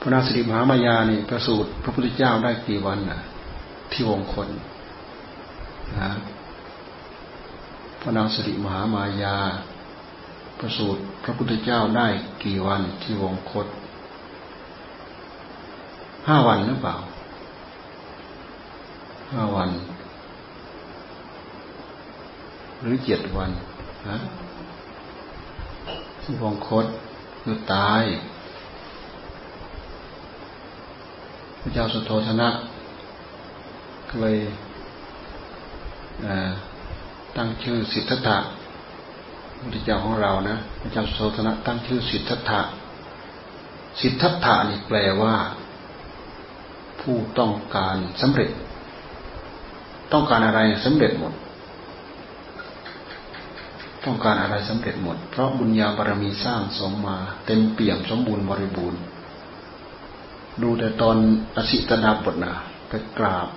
[0.00, 3.20] พระราศีมหามายานี่ประสูตรพระพุทธเจ้าได้กี่วันน่ะ
[3.92, 4.48] ที่วงคน
[5.98, 6.10] นะ
[8.00, 9.36] พระนางสิริมหามายา
[10.58, 12.08] ประสูตรพระพุทธเจ้าได้
[12.44, 13.66] กี่วันที่วงคต
[16.28, 16.96] ห้าวันหรือเปล่า
[19.32, 19.70] ห้าวัน
[22.80, 23.50] หรือเจ็ดวัน
[24.08, 24.16] นะ
[26.42, 26.86] วงคต
[27.42, 28.02] คือตาย
[31.60, 32.48] พระเจ้าสุโธธนะ
[34.08, 34.38] ก็เลย
[37.36, 38.38] ตั้งชื่อสิทธัตถะ
[39.72, 42.60] พระเจ้าของเรานะพระเจ้าสุโธธนะตั้งชื่อสิทธัตถะ
[44.00, 45.36] สิทธัตถะนี่แปลว่า
[47.00, 48.50] ผู้ต้องการสำเร็จ
[50.12, 51.32] ต้องการอะไรสำเร็จหมด
[54.04, 59.00] ต้องการอะไรสำเร็จหมด เพราะบุญญาบารมีสร้างสมมา เต็มเปี่ยมสมบูรณ์บริบูรณ์
[60.62, 61.16] ดูแต่ตอน
[61.56, 62.52] อสิตนาบทนะ
[62.88, 63.48] ไปกราบ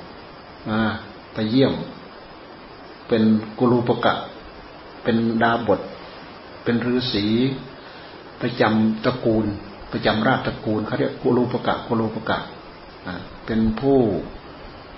[0.69, 0.81] มา
[1.33, 1.73] ไปเยี่ยม
[3.07, 3.23] เป็น
[3.59, 4.13] กุลูปกะ
[5.03, 5.79] เป็นดาบท
[6.63, 7.25] เป็นฤาษี
[8.41, 9.45] ประจำตระกูล
[9.91, 12.39] ประจำราชตระกูลเขาเรียกกุลูปกะกุลูปกะ
[13.45, 13.99] เป็นผู้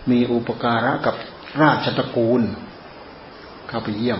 [0.10, 1.16] มีอุปการะกับ
[1.62, 2.42] ราชตระกูล
[3.68, 4.16] เข้าไปเยี่ย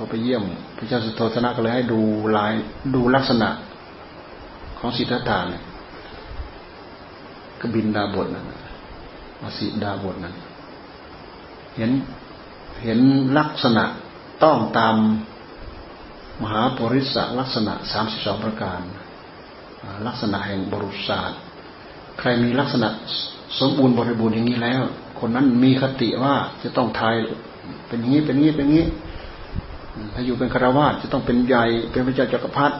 [0.00, 0.44] พอไปเยี่ยม
[0.76, 2.00] พระเจ้าสุโธทนะก็เลยให้ดู
[2.36, 2.52] ลาย
[2.94, 3.48] ดูลักษณะ
[4.78, 5.62] ของสิทธัตถะเนี่ย
[7.60, 8.44] กบินดาบทนั้น
[9.42, 10.34] อาศิดาบทนั้น
[11.76, 11.90] เห็น
[12.84, 12.98] เห็น
[13.38, 13.84] ลักษณะ
[14.44, 14.96] ต้องตาม
[16.42, 18.80] มหาปริศลักษณะสามสิบสองประการ
[20.06, 21.40] ลักษณะแห่งบรุษศาสตร์
[22.18, 22.88] ใครมีลักษณะ
[23.58, 24.82] สมบูรณ์บริบูรณ์อย่างนี้แล้ว
[25.20, 27.14] คนนั้นมีคติว่าจะต้องทาย
[27.86, 28.86] เป็นอย่างนี้เป็นอย่างนี้เป็นอย่างนี้
[30.14, 32.76] ถ้าอยู่เป็นคารวาสจะต้องเป็นใหญ่เป็นพระเจ้าจักรพรรดิ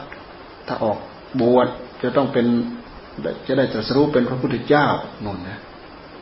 [0.67, 0.97] ถ้าออก
[1.41, 1.67] บวช
[2.03, 2.45] จะต้องเป็น
[3.47, 4.87] จะได้ตรัสรู้เป็นพระพุทธเจ้า
[5.25, 5.59] นนนะ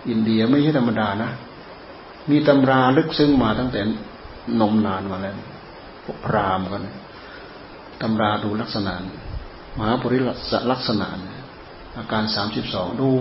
[0.09, 1.29] อินเดียไม่ใช่ธรรมดานะ
[2.29, 3.81] มีตำราลึกซึ้งมาตั้งแต่
[4.61, 5.35] นมนานมาแล้ว
[6.03, 6.87] พวกพรามกัน
[8.01, 8.93] ตำราดูลักษณะ
[9.77, 10.17] มหาปริ
[10.51, 11.07] ศลักษณะ
[11.97, 13.11] อาการสามสิบสองดู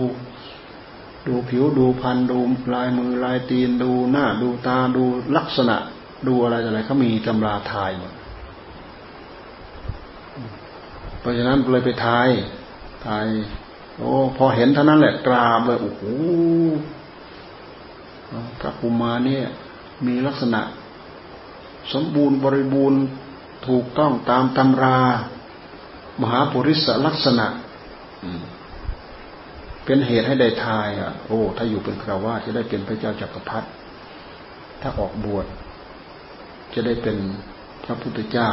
[1.27, 2.39] ดูผิวดูพันดู
[2.73, 5.03] ลายมือลายตีนดูหน้าดูตาดู
[5.37, 5.77] ลักษณะ
[6.27, 8.13] ดูอะไรอะไรเขามีตำราทายหมด
[11.19, 12.29] เพราะฉะนั้นเลยไปทาย
[13.05, 13.25] ทาย
[13.97, 16.03] โอ้พอเห็นเท่านั้นแหละกราบเลยโอ้โห
[18.59, 19.45] พระกุมาเนี่ย
[20.07, 20.61] มีลักษณะ
[21.93, 23.01] สมบูรณ์บริบูรณ์
[23.67, 24.99] ถูกต้องตามตำรา
[26.21, 27.47] มหาปุริสลักษณะ
[29.85, 33.67] เป็นเหตุให้ได้ทายอะ โอ้ ถ้าอยู่เป็นคราวาจะได้เป็นพระเจ้าจักรพรรดิ
[34.81, 35.45] ถ้าออกบวช
[36.77, 37.17] จะได้เป็น
[37.85, 38.49] พระพุทธเจ้า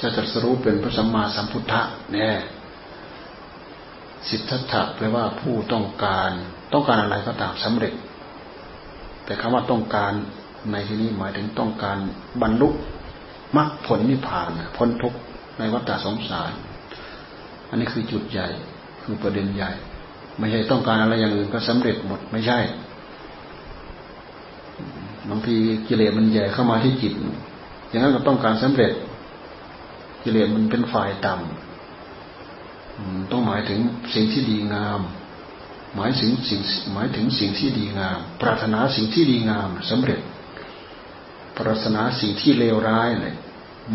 [0.00, 1.82] จะตรัสรู้เป็นพระสัมมาสัมพุทธะ
[2.12, 2.30] แน่
[4.28, 6.30] สิทธัตถะแปลว่าผู้ต้องการ
[6.72, 7.94] ต้องการอะไรก็ตามสำเร็จ
[9.24, 10.12] แต่คำว่าต้องการ
[10.72, 11.98] ในที่นี้หมายถึงต้องการ
[12.42, 12.68] บรรลุ
[13.56, 15.18] มรรคผลนิพพานพ้นทุกข์
[15.58, 16.52] ในวัฏสงสาร
[17.68, 18.48] อันนี้คือจุดใหญ่
[19.02, 19.70] คือประเด็นใหญ่
[20.38, 22.58] ไม่ใช่ต้องการอะไรอย่างอื่นก็สำเร็จหมดไม่ใช่
[25.30, 25.56] บางที
[25.88, 27.12] กิเลสมันใหญ่เข้ามาที่จิต
[27.88, 28.92] อย่างนั้นก็ต้องการสำเร็จ
[30.22, 33.80] กิเลสมันเป็นฝ่ายต่ำต้องหมายถึง
[34.14, 35.00] สิ่งที่ดีงาม
[35.96, 36.60] หมายถึงสิ่ง
[36.92, 40.20] หมายถึงสิ่งที่ดีงาม ปรารถนาสิ่งที่ดีงามสำเร็จ
[41.56, 43.34] ปรารถนาสิ่งที่เลวร้ายเลย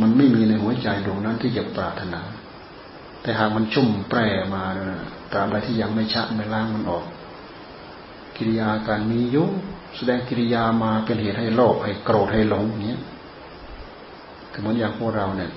[0.02, 2.22] มันไม่มีในหัวใจดวงนั้นที่จะปรารถนา
[3.22, 4.20] แต่หากมันชุ่มแปร
[4.54, 4.64] มา
[5.34, 7.06] ตาบใดที่ยังไม่ชะไม่ล้างมันออก
[8.36, 9.44] กิริยาการมียุ
[9.98, 12.98] แสดงกิริยามาเป็นเหตุให้โลภให้โกรธให้หลงอย่างนี้
[14.60, 15.52] เหมือนอย่างพวกเราเนี่ย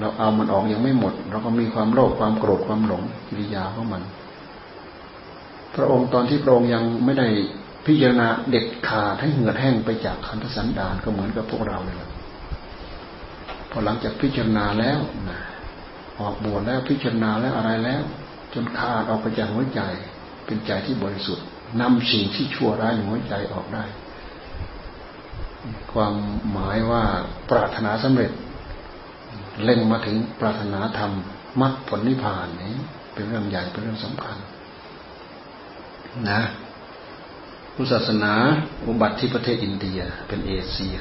[0.00, 4.02] เราเอามันออกยังไม่หมด เราก็มีความโลภความโกรธความหลงกิริยาของมัน
[5.74, 7.28] พระองค์ตอนที่พระองค์ยังไม่ได้
[7.86, 11.96] พิจารณาเด็ดขาดให้เหือแห้งไปจากคันธสันดานก็เหมือนกับพวกเราเลย
[13.70, 15.38] พอหลังจากพิจารณาแล้วนะ
[16.20, 18.02] ออกบวชแล้วพิจารณาแล้วอะไรแล้ว
[18.54, 19.80] จนขาดออกไปจากหัวใจ
[20.46, 21.46] เป็นใจที่บริสุทธิ์
[21.80, 23.84] นำสิ่งที่ชั่วร้ายในหัวใจออกได้
[25.92, 26.14] ความ
[26.52, 27.02] หมายว่า
[27.50, 28.32] ปรารถนาสำเร็จ
[29.64, 31.12] เล่งมาถึงปรารถนาธรรม
[31.60, 32.74] มรรคผลนิพพานนี้
[33.14, 34.36] เป็นเรื่องใหญ่เป็นเรื่องสำคัญ
[36.30, 36.40] นะ
[37.74, 38.32] พุทธศาสนา
[38.86, 40.96] อุบัติที่ประเทศอินเดียเป็นเอเชีย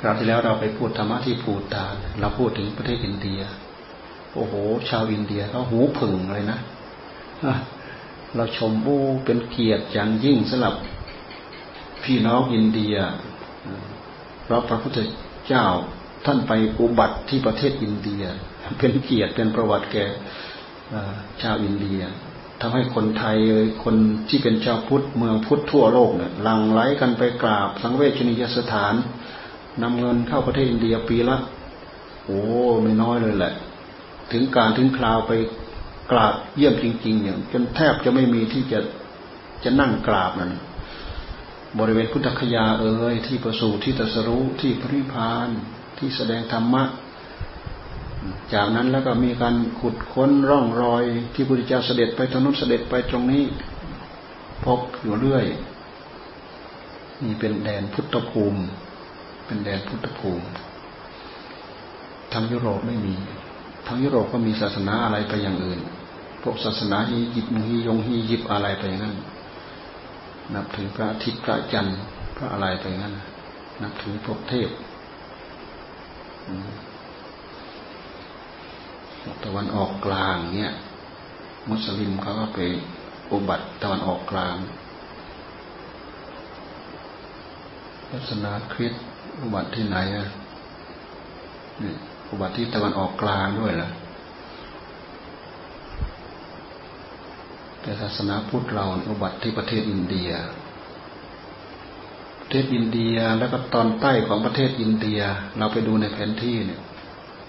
[0.00, 3.40] คราวที่แล้วเราไปพูดธรรมะที่ภูตานเราพูดถึงประเทศอินเดีย
[4.34, 4.54] โอ้โห
[4.88, 6.58] ชาวอินเดียเขาหูผึ่งเลยนะ
[8.34, 10.74] เราชมโอ้เป็นเกียรติอย่างยิ่งสำหรับ
[12.04, 12.96] พี่น้องอินเดีย
[14.44, 14.98] เพราะพระพุทธ
[15.48, 15.66] เจ้า
[16.26, 18.22] ท่านไปอุบัติที่ประเทศอินเดีย
[18.78, 20.04] เป็นเกียรติเป็นประวัติแก่
[21.42, 22.00] ชาวอินเดีย
[22.60, 23.38] ทำให้คนไทย
[23.84, 23.96] คน
[24.28, 28.94] ที่เป็นชาวพุทธเมืองพุทธทั่วโลกเนี่ยหลั่งไหลกันไปกราบสังเวชนียสถาน
[29.82, 31.36] นำเงินเข้าประเทศอินเดียปีละ
[32.24, 32.40] โอ้
[32.82, 33.52] ไม่น้อยเลยแหละ
[34.32, 35.32] ถึงการถึงคราวไป
[36.10, 38.80] กราบเยี่ยมจริงๆอย่างจนแทบจะไม่มีที่จะ
[39.64, 40.52] จะนั่งกราบนั่น
[41.78, 45.48] บริเวณพุทธคยาเอ่ยที่ประสูติที่ตรัสรู้ที่พริพาน
[45.98, 46.84] ที่แสดงธรรมะ
[48.54, 51.04] จากนั้นแล้วก็มีการขุดค้นร่องรอย
[51.34, 53.44] ที่พระพุทธเจ้าเสด็จไปทนุนเสด็จไปตรงนี้
[54.64, 55.44] พบอยู่เรื่อย
[57.22, 58.60] นี่เป็นแดนพุทธภูมิ
[59.46, 60.46] เป็นแดนพุทธภูมิ
[62.32, 63.14] ทางยุโรปไม่มี
[63.86, 65.80] ทางยุโรปก็มีศาสนาอะไรไปอย่างอื่น
[66.42, 69.14] พวกศาสนาฮียิปฮียงฮียิปอะไรไปงนั้น
[70.54, 71.98] นับถือพระอาทิตย์พระจันทร์
[72.36, 73.14] พระอะไรไปงนั้น
[73.82, 74.70] นับถือพวกเทพ
[79.44, 80.72] ตะวันออกกลางเนี่ย
[81.68, 82.60] มุสลิมเขาก็ไป
[83.32, 84.56] อุบัติตะวันออกกลาง
[88.10, 89.02] ศาสนาคริสต์
[89.42, 90.26] อุบัติที่ไหนอะ
[92.30, 93.88] อุบัติที่ตะวันออกกลางด้วยล่ะ
[97.86, 100.30] แต่ศาสนาพุทธเราอุบัติที่ประเทศอินเดีย
[102.40, 105.20] ประเทศอินเดียแล้วก็ตอนใต้ของประเทศอินเดีย
[105.58, 106.80] เราไปดูในแผนที่เนี่ย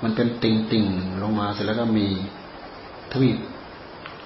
[0.03, 0.85] มันเป็นติ่งติ่ง
[1.21, 2.07] ลงมาเสร็จแล้วก็มี
[3.11, 3.37] ทวีป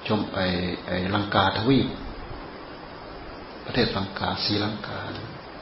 [0.08, 0.40] ชมไอ
[0.88, 1.88] ไอลังกาทวีป
[3.66, 5.00] ประเทศลังกาศรีลังกา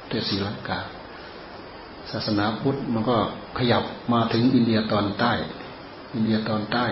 [0.01, 0.79] ประเทศศรีลังกา
[2.11, 3.17] ศาสนาพุทธมันก็
[3.57, 3.83] ขยับ
[4.13, 5.33] มาถึงอินเดียตอนใต้
[6.15, 6.85] อินเดียตอนใต้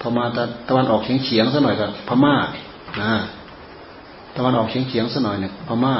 [0.00, 0.24] พอมา
[0.68, 2.34] ตะวันออกเฉียงเฉียงสัหน่อยกับพม่า
[3.02, 3.12] นะ
[4.36, 5.94] ตะวันออกเฉียงเฉียงสัหน่อยเนี่ยพม่า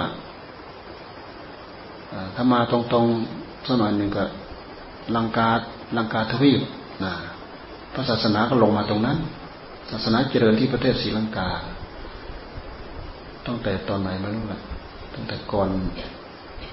[2.34, 4.24] ถ้ามาตรงๆสัหน่อยหนึ่งก็
[5.16, 5.48] ลังกา
[5.96, 6.61] ลังกาทวีป
[7.05, 7.12] นะ
[7.92, 9.16] พระศาสนาก็ลงมาตรงนั้น
[9.90, 11.48] ศาสนาเจริญที่ประเทศศรีลังกา
[13.46, 14.61] ตั้งแต่ตอนไหนไม่รู้แหละ
[15.14, 15.68] ตั้งแต่ก่อน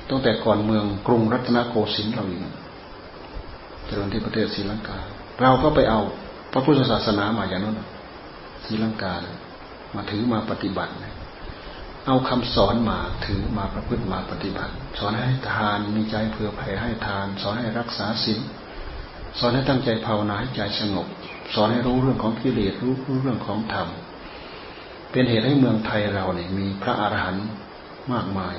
[0.10, 2.42] ตั้งแต่ก่อนเมืองกรุงรัตนโกสินทร์เราอีก
[3.86, 4.98] เจริญที่ประเทศศรีลังกา
[5.42, 6.02] เราก็ไปเอา
[6.52, 7.80] พระพุทธศาสนามาอย่างนั้น
[8.66, 9.14] ศีลังกา
[9.96, 10.92] มาถือมาปฏิบัติ
[12.06, 18.40] เอาคำสอนมาถือมาประพฤติมาปฏิบัติ สอนให้ทานมีใจเผื่อแผ่ให้ทาน สอนให้รักษาศีล
[19.40, 21.08] สอนให้ตั้งใจภาวนาให้ใจสงบ
[21.54, 23.88] สอนให้รู้เรื่องของกิเลสรู้รู้เรื่องของธรรม
[25.12, 27.48] เป็นเหตุให้เมืองไทยเราเนี่ยมีพระอรหันต์
[28.12, 28.56] มากมาย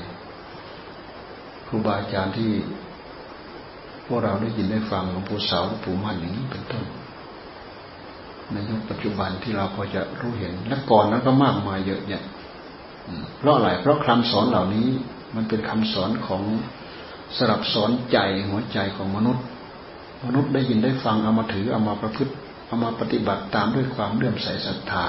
[1.66, 2.53] ครูบาอาจารย์ที่
[4.07, 6.84] พวกเราได้ยินได้ฟังหลวงปู่เสาหลวงปู่มั่นอย่างนี้เป็นต้น
[8.53, 12.22] ในยุคปัจจุบันที่เราพอจะรู้เห็นและก่อนนั้นก็มากมายเยอะแยะ
[13.38, 14.86] เพราะอะไรเพราะคำสอนเหล่านี้
[15.34, 16.42] มันเป็นคำสอนของ
[17.36, 18.18] สลับสอนใจ
[18.49, 19.44] หัวใจของมนุษย์
[20.26, 22.32] มนุษย์ได้ยินได้ฟังเอามาถือเอามาประพฤติ
[22.66, 25.07] เอามาปฏิบัติตามด้วยความเลื่อมใสศรัทธา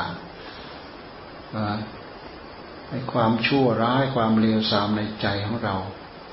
[2.90, 5.76] ไอ้ความชั่วร้ายความเลวทรามในใจของเรา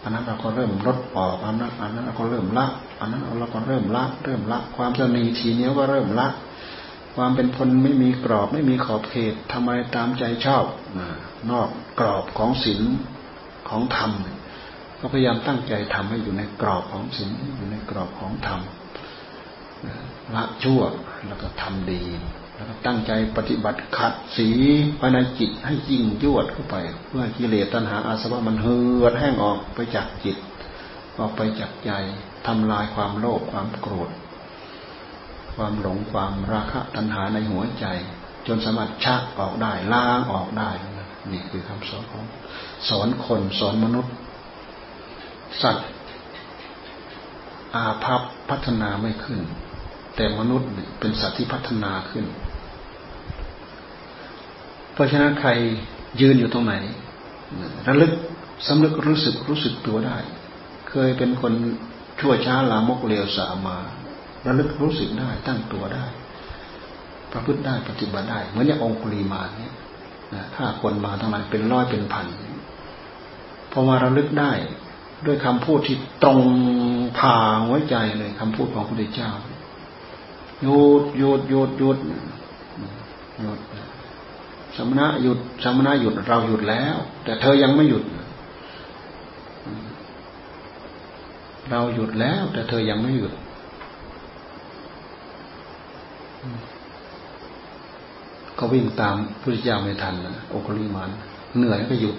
[0.03, 2.67] อันนั้นเราก็เริ่มลดออกอันนั้นอันนั้นเราก็เริ่มละ
[3.01, 6.27] อันนั้นเราก็เริ่มละ เริ่มละ ความจะนีทีเนี้ยก็เริ่มละ
[7.17, 10.65] ความเป็นคนไม่มีกรอบไม่มีขอบเขตทำไมตามใจชอบ
[11.51, 11.69] นอก
[12.01, 12.83] กรอบของศีล
[13.69, 14.11] ของธรรม
[15.01, 18.61] ก็พยายามตั้งใจทำให้อยู่ในกรอบของศีลอยู่ในกรอบของธรรม
[20.35, 20.81] ละชั่ว
[21.27, 22.03] แล้วก็ทำดี
[22.55, 24.49] แล้วก็ตั้งใจปฏิบัติขัดสี
[24.99, 30.37] ภายในจิตให้ยิ่งยวดเข้าไป เพื่อกิเลสตัณหาอาสวะมันเหือดแห้งออกไปจากจิต
[31.19, 31.91] ออกไปจากใจ
[32.47, 34.11] ทำลายความโลภความโกรธ
[35.57, 37.87] ความหลงความราคะตัณหาในหัวใจ
[38.47, 40.71] จนสามารถชักออกได้ล้างออกได้
[41.31, 42.25] นี่คือคำสอนของ
[42.89, 44.15] สอนคนสอนมนุษย์
[45.63, 45.89] สัตว์
[47.75, 49.41] อาภัพพัฒนาไม่ขึ้น
[50.17, 50.69] แต่มนุษย์
[51.01, 52.25] เป็นสัตว์ที่พัฒนาขึ้น
[54.93, 55.51] เพราะฉะนั้นใคร
[56.21, 56.75] ยืนอยู่ตรงไหน
[57.87, 58.13] ระลึก
[58.67, 60.17] สำนึกรู้สึกรู้สึกตัวได้
[60.91, 61.53] เคยเป็นคน
[62.21, 63.79] ชั่วช้าลามกเลวสามา
[64.47, 66.05] ระลึกรู้สึกได้ ตั้งตัวได้
[67.33, 69.75] ประพฤติได้ปฏิบัติได้ เหมือนอย่างองคุลีมาเนี่ย
[70.55, 72.27] ถ้าคนมาทั้งหลายเป็นร้อยเป็นพัน
[73.71, 74.53] พอมาระลึกได้
[75.27, 76.41] ด้วยคำพูดที่ตรง
[77.19, 77.37] ผ่า
[77.67, 79.31] หัวใจเลยคำพูดของพระพุทธเจ้า
[80.63, 81.99] หยุดหยุดหยุดหยุด
[83.41, 83.59] หยุด
[84.77, 88.05] สมณะหยุดสมณะหยุดเราหยุดแล้ว แต่เธอยังไม่หยุด
[91.71, 93.33] เราหยุดแล้ว แต่เธอยังไม่หยุด
[98.59, 101.11] ก็วิ่งตามพุทธเจ้าไม่ทันนะโอคลิมาน
[101.57, 102.17] เหนื่อยก็หยุด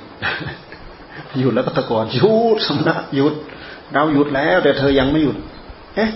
[1.39, 3.33] หยุดแล้วก็ตะโกนหยุดสมณะหยุด
[3.93, 5.37] เราหยุดแล้ว แต่เธอยังไม่หยุด
[5.95, 6.09] เอ๊ะ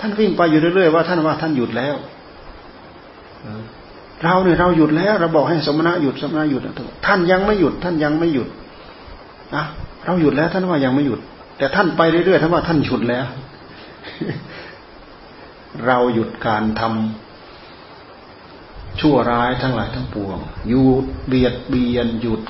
[0.00, 1.94] ท่านวิ่งไปอยู่เรื่อยๆว่าท่านว่าท่านหยุดแล้ว
[4.24, 6.62] เราเนี่ยเราหยุดแล้ว เราบอกให้สมณะหยุดสมณะหยุด
[7.06, 8.48] ท่านยังไม่หยุด ท่านยังไม่หยุด
[9.54, 9.64] นะ
[10.04, 11.20] เราหยุดแล้ว ท่านว่ายังไม่หยุด
[11.58, 13.26] แต่ท่านไปเรื่อยๆท่านว่าท่านหยุดแล้ว
[15.84, 22.42] เราหยุดการทำชั่วร้ายทั้งหลายทั้งปวง หยุดเบียดเบียน หยุด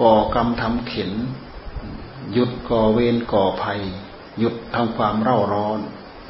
[0.00, 1.12] ก่อกรรมทำเข็น
[2.32, 3.80] หยุดก่อเวรก่อภัย
[4.38, 5.80] หยุดทำความเร่าร้อน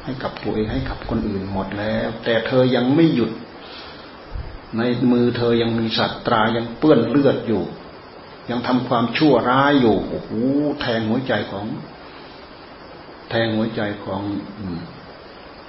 [0.03, 3.31] ให้กับตัวเองให้กับคนอื่นหมดแล้ว แต่เธอยังไม่หยุด
[4.77, 4.81] ใน
[5.11, 7.63] มือเธอยังมีสัตว์ตรายังเปื้อนเลือดอยู่
[8.49, 10.31] ยังทำความชั่วร้ายอยู่โอ้โห
[10.81, 11.65] แทงหัวใจของ
[13.29, 14.21] แทงหัวใจของ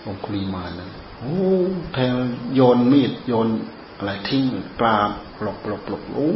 [0.06, 0.88] องคุลีมานะ
[1.20, 1.34] โอ้
[1.94, 2.12] แทง
[2.54, 3.48] โยนมีดโยน
[3.96, 4.44] อะไรทิ้ง
[4.80, 6.28] ปลาบปลกปลกปลกโอ้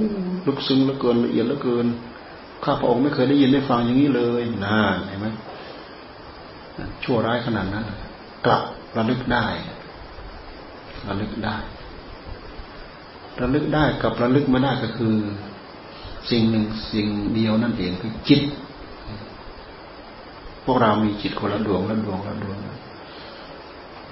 [0.46, 1.86] ลึกซึ้งเหลือเกินละเอียดเหลือเกิน
[2.64, 5.26] ข้าพระองค์ไม่เคยได้ยินได้ฟังอย่างนี้เลยน่าเห็นไหม
[7.04, 7.84] ชั่วร้ายขนาดนั้น
[8.46, 8.62] กลับ
[8.96, 9.46] ระลึกได้
[11.08, 11.56] ระลึกได้
[13.40, 15.14] ระลึกได้กับระลึกไม่ได้ก็คือ
[16.30, 18.42] สิ่งหนึ่งสิ่งเดียวนั่นเองคือจิต
[20.64, 22.56] พวกเรามีจิตคนละดวงละดวงละดวง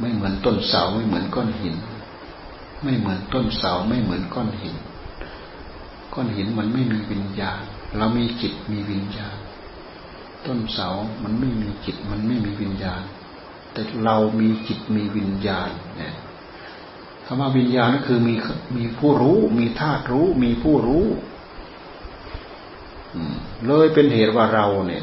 [0.00, 1.76] ไม่เหมือนต้นเสาไม่เหมือนก้อนหิน
[2.82, 4.76] ไม่เหมือนต้นเสาไม่เหมือนก้อนหิน
[6.14, 7.60] ก้อนหินมันไม่มีวิญญาณ
[7.98, 9.36] เรามีจิตมีวิญญาณ
[10.46, 10.88] ต้นเสา
[11.22, 13.02] มันไม่มีจิตมันไม่มีวิญญาณ
[13.72, 16.14] แต่เรามีจิตมีวิญญาณเนี่ย
[17.26, 18.34] คำว่าวิญญาณก็คือมี
[18.76, 21.06] มีผู้รู้ มีธาตุรู้ มีผู้รู้
[23.66, 25.02] เลยเป็นเหตุว่าเราเนี่ย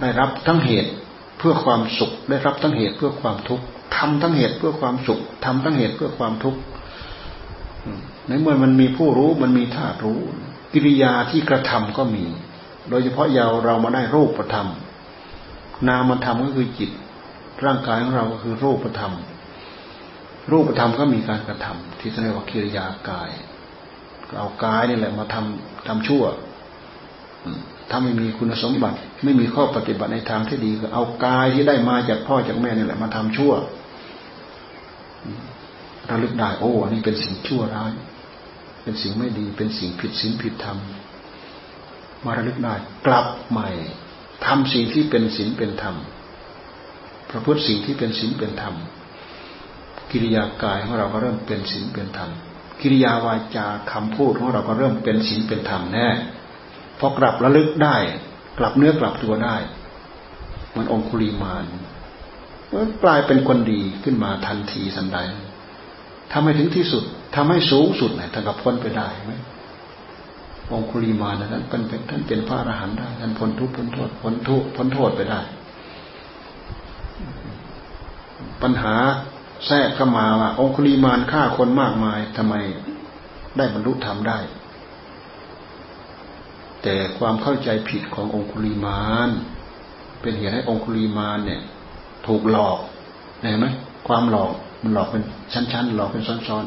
[0.00, 0.90] ได้รับทั้งเหตุ
[1.38, 3.66] เพื่อความสุข ได้รับทั้งเหตุเพื่อความทุกข์
[3.96, 6.60] ทำทั้งเหตุเพื่อความสุขทำทั้งเหตุเพื่อความทุกข์
[8.28, 10.20] ในเมื่อมันมีผู้รู้มันมีธาตุรู้
[10.72, 12.24] กิริยาที่กระทำก็มี
[12.88, 14.68] โดยเฉพาะยาวเรามาได้รูปธรรม
[15.88, 16.90] นามธรรมก็คือจิต
[17.64, 19.12] ร่างกายของเราก็คือรูปธรรม
[20.50, 23.30] รูปธรรมก็มีการกระทำที่เรียกว่ากิริยากาย
[24.38, 26.24] เอากายนี่แหละมาทำทำชั่ว
[27.90, 33.52] ถ้าไม่มีคุณสมบัติ ไม่มีข้อปฏิบัติในทางที่ดีก็เอากายที่ได้มาจากพ่อจากแม่นี่แหละมาทำชั่ว
[36.10, 37.92] ระลึกได้โอ้อันนี้เป็นสิ่งชั่วร้าย
[38.82, 40.78] เป็นสิ่งไม่ดีเป็นสิ่งผิดศีลผิดธรรม
[42.24, 42.74] มาระลึกได้
[43.06, 43.68] กลับใหม่
[44.46, 45.96] ทำสิ่งที่เป็นศีลเป็นธรรม
[47.30, 48.74] ประพฤติสิ่งที่เป็นศีลเป็นธรรม
[50.10, 52.30] กิริยากายของเราก็เริ่มเป็นศีลเป็นธรรม
[52.80, 56.08] กิริยาวาจาคำพูดของเราก็เริ่มเป็นศีลเป็นธรรมแน่
[56.98, 57.96] พอกลับระลึกได้
[58.58, 59.56] กลับเนื้อกลับตัวได้
[60.76, 61.82] มันองคุลีมานมัน
[63.04, 65.18] กลายเป็นคนดีขึ้นมาทันทีสันใด
[66.32, 67.04] ทำให้ถึงที่สุด
[67.34, 69.34] ทำให้สูงสุดเนี่ยท่านก็พ้นไปได้ไหม
[70.72, 75.40] องคุลีมานะท่านเป็นท่านเป็นพระอรหันต์ได้ท่านพ้นทุกข์พ้นโทษพ้นทุกข์พ้นโทษไปได้
[78.62, 78.94] ปัญหา
[79.66, 82.54] แทรกเข้ามาว่าองคุลีมานฆ่าคนมากมายทำไม
[83.56, 84.38] ได้บรรลุธรรมได้
[86.82, 89.30] แต่ความเข้าใจผิดขององคุลีมาน
[90.20, 91.60] เป็นเหตุให้องคุลีมานเนี่ย
[92.26, 92.78] ถูกหลอก
[93.40, 93.66] เห็นไหม
[94.08, 94.50] ความหลอก
[94.82, 95.22] มันหลอกเป็น
[95.52, 96.64] ชั้นๆหลอกเป็นซ้อน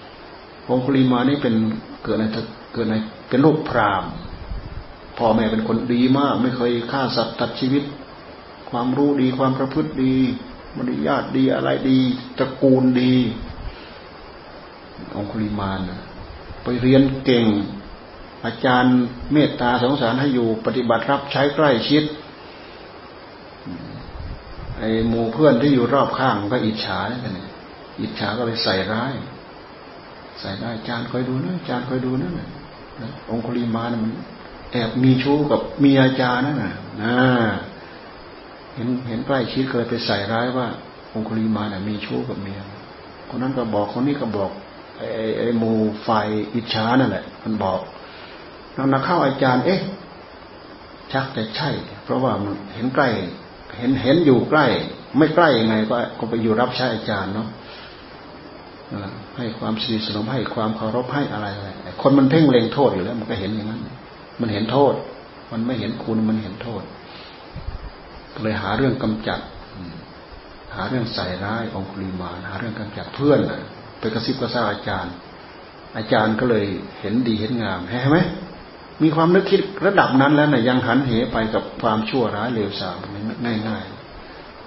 [0.00, 1.54] ๆองคุลีมานี่เป็น
[2.04, 2.24] เกิดใน
[2.72, 2.94] เกิดใน
[3.28, 4.10] เป็นลูกพราหมณ์
[5.18, 7.84] พ่อแม่เป็นคนดีมาก ไม่เคยฆ่าสัตว์ตัดชีวิต
[8.70, 10.16] ความรู้ดีความประพฤติดี
[10.76, 11.98] มารยาทดีอะไรดี
[12.38, 13.14] ตระกูลดี
[15.14, 15.80] องคุลิมาน
[16.62, 17.46] ไปเรียนเก่ง
[18.44, 18.96] อาจารย์
[19.32, 22.04] เมตตาสงสารให้อยู่ปฏิบัติรับใช้ใกล้ชิด
[24.80, 27.22] ไอ้หมู่เพื่อนที่อยู่รอบข้างก็อิจฉาเนี่ย
[28.00, 29.12] อิจฉาก็เลยใส่ร้าย
[30.40, 32.30] ใส่ได้จานคอยดูนะจานคอยดูนะ
[33.30, 34.12] องคุลีมานะมัน
[34.72, 37.14] แอบมีชู้กับเมีอาจารย์นั่นน่ะนะ
[38.74, 40.66] เห็นเห็นใกล้ชิดเคยไปใส่ร้ายว่า
[41.14, 42.60] องคุลีมานี่ยมีชู้กับเมีย
[43.28, 44.50] คนนั้นก็บอกคนนี้ก็บอก
[44.98, 45.06] ไอ้
[45.38, 46.08] ไอ้หมู่ไฟ
[46.54, 47.80] อิจฉานั่นแหละ มันบอก
[48.92, 49.80] นักเข้าอาจารย์ เอ๊ะ
[51.12, 51.68] ชักจะใช่
[52.04, 53.08] เพราะว่ามันเห็นใกล้
[53.76, 54.66] เห็นเห็นอยู่ใกล้
[55.18, 57.48] ไม่ใกล้ยังไงก็ก็ไปอยู่รับใช้อาจารย์เนาะ
[59.36, 61.68] ให้ความสนิทสนมให้ความเคารพให้อะไรอะไร
[62.02, 63.80] คนมันเพ่งเล็งโทษอยู่แล้ว มันก็เห็นอย่างนั้น
[64.40, 64.94] มันเห็นโทษ
[65.52, 66.82] มันไม่เห็นคุณมันเห็นโทษ
[68.42, 69.40] เลยหาเรื่องกำจัด
[70.74, 73.38] หาเรื่องใส่ร้ายองคุลีมาหาเรื่องกำจัดเพื่อน
[73.98, 75.14] ไปกระซิบกระซาอาจารย์
[75.96, 76.66] อาจารย์ก็เลย
[77.00, 78.18] เห็นดีเห็นงามเห็นไหม
[79.02, 82.96] มีความนึกคิดระดับนั้นแล้วนะยังหันเหไปกับความชั่วร้ายเลวทราม
[83.44, 83.84] ง่าย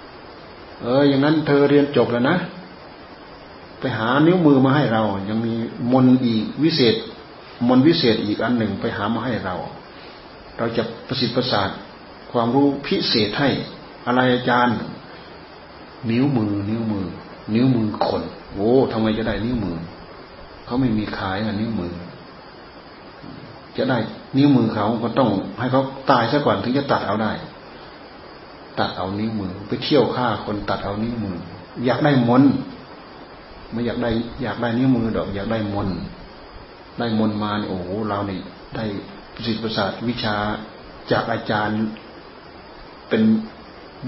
[0.00, 2.36] ๆ เออ อย่างนั้นเธอเรียนจบแล้วนะ
[3.78, 5.54] ไปหานิ้วมือมาให้เรา ยังมี
[5.92, 6.94] มนอีกวิเศษ
[7.68, 9.54] มนวิเศษอีกอันหนึ่งไปหามาให้เรา
[10.58, 11.70] เราจะประสิทธิ์ประสาท
[12.32, 13.48] ความรู้พิเศษให้
[14.06, 14.76] อะไรอาจารย์
[16.10, 17.06] นิ้วมือ นิ้วมือ
[17.54, 18.22] นิ้วมือคน
[18.52, 19.76] โอ้ทำไมจะได้นิ้วมือ
[20.64, 21.92] เขาไม่มีขายอะนิ้วมือ
[23.76, 23.98] จะได้
[24.36, 27.32] นิ้วมือเขาก็ต้องให้เขาตายซะก่อนถึงจะตัดเอาได้
[28.78, 31.36] ตัดเอานิ้วมือ ไปเที่ยวฆ่าคนตัดเอานิ้วมือ
[31.84, 32.44] อยากได้มน
[33.70, 34.10] ไม่อยากได้
[34.42, 35.88] อยากได้นิ้วมือดอก อยากได้มน
[36.98, 38.40] ได้มนมาเนี่ยโอ้โหเรานี่
[38.74, 38.84] ได้
[39.34, 40.36] ประสิทธิประสาทวิชา
[41.10, 41.80] จากอาจารย์
[43.08, 43.22] เป็น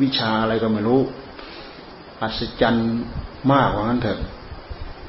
[0.02, 1.00] วิชาอะไรก็ไม่รู้
[2.22, 2.88] อัศจรรย์
[3.52, 4.18] มากว่างั้นเถอะ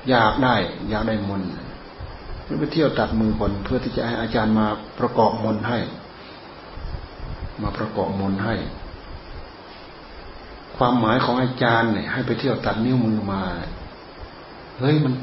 [0.09, 0.55] อยากได้
[0.89, 1.41] อยากได้มน
[2.45, 4.67] แล้วไปเที่ยวตัดมือคนเพื่อที่จะให้อาจารย์มา
[4.99, 5.79] ประกอบมนให้
[7.61, 8.55] มาประกอบมนให้
[10.77, 13.41] ความหมายของอาจารย์เนี่ย ให้ไปเที่ยวตัดนิ้วมือมา
[14.79, 15.13] เฮ้ยมัน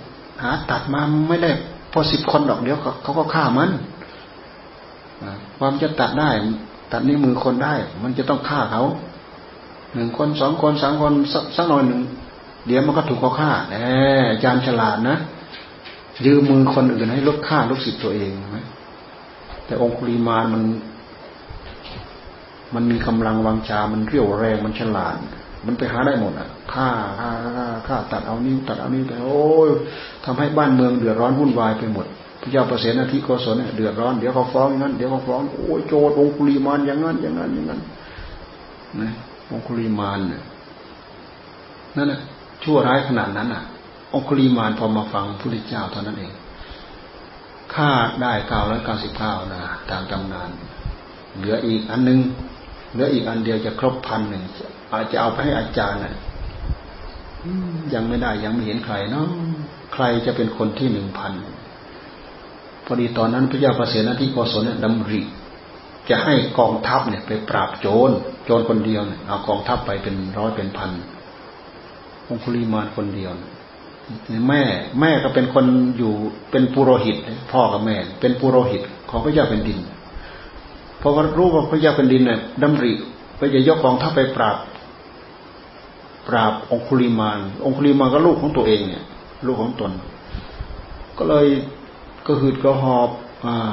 [0.42, 1.50] หาตัดมาไม่ได้
[1.92, 3.70] พอสิบคนดอกเดียวเขาก็ฆ่ามัน
[5.58, 6.30] ความจะตัดได้
[6.92, 8.82] ตัดนิ้วมือคนได้ มันจะต้องฆ่าเขา
[9.92, 11.12] หนึ่งคนสองคนสามคน
[11.56, 12.00] สักหน่อยหนึ่ง
[12.66, 13.74] เดี๋ยวมันก็ถูกเขาฆ่าแหม
[14.30, 15.16] อาจารย์ฉลาดนะ
[16.26, 18.58] ยืมมือคนอื่นให้ลดค่าลูกศิษย์ตัวเองไหม
[19.66, 20.62] แต่องคุลีมานมัน
[22.74, 25.16] มันมีกำลังวังชา มันเรียวแรงมันฉลาด
[25.66, 26.88] มันไปหาได้หมดอะฆ่า
[27.18, 29.68] ฆ่าฆ่าฆ่าตัดเอานิ้วตัดเอานิ้วไปโอ้ย
[30.24, 32.06] ทำให้บ้านเมืองเดือดร้อนวุ่นวายไปหมด
[32.40, 37.80] พระเจ้าประเสนาธิโกศลเนี่ยเดือดร้อนเดี๋ยวเขาฟ้องอย่างนั้นเดี๋ยวเขาฟ้องโอ้ยโจดองคุลีมานอย่างนั้นอย่างนั้นอย่างนั้น
[39.00, 39.10] นะ
[39.50, 40.42] องคุลีมานเนี่ย
[41.96, 42.20] นั่นแหละ
[42.62, 43.62] ชั่วร้ายขนาดนั้นอะ
[44.14, 46.32] องคุลีมานพอมาฟังพระพุทธเจ้าเท่านั้นเอง
[47.74, 47.90] ฆ่า
[48.22, 49.60] ได้เก้าร้อยเก้าสิบเก้านะ
[49.90, 50.50] ตามตำนาน
[51.36, 52.18] เหลืออีกอันนึง
[52.92, 54.42] เหลืออีกอันเดียวจะครบพันหนึ่ง
[54.92, 56.14] อาจจะเอาไปให้อาจารย์นะ
[57.94, 59.26] ยังไม่ได้ยังไม่เห็นใครเนาะ
[59.94, 61.32] ใครจะเป็นคนที่หนึ่งพัน
[62.84, 65.20] พอดีตอนนั้นพระเจ้าประเสนาธิโกศลเนี่ยดำริ
[66.10, 68.10] จะให้กองทัพเนี่ย ไปปราบโจร
[68.44, 70.90] โจรคนเดียวเนี่ยเอากองทัพไปเป็นร้อยเป็นพัน
[72.28, 73.30] องคุลีมานคนเดียว
[74.48, 74.62] แม่
[75.00, 75.64] แม่ก็เป็นคน
[75.98, 76.12] อยู่
[76.50, 77.16] เป็นปุโรหิต
[77.52, 79.78] พ่อกับแม่ เป็นปุโรหิตของพระเจ้าเป็นดิน
[80.98, 82.92] เพราะว่ารู้ว่าพระเจ้าเป็นดินเนี่ยดำริ
[83.36, 84.56] ไปจะยกกองทัพไปปราบ
[86.28, 89.04] ปราบองคุลีมานองคุลีมานก็ลูกของตัวเองเนี่ย
[89.46, 89.92] ลูกของตน
[91.18, 91.46] ก็เลย
[92.26, 93.10] ก็หืดก็หอบ
[93.46, 93.72] อ่า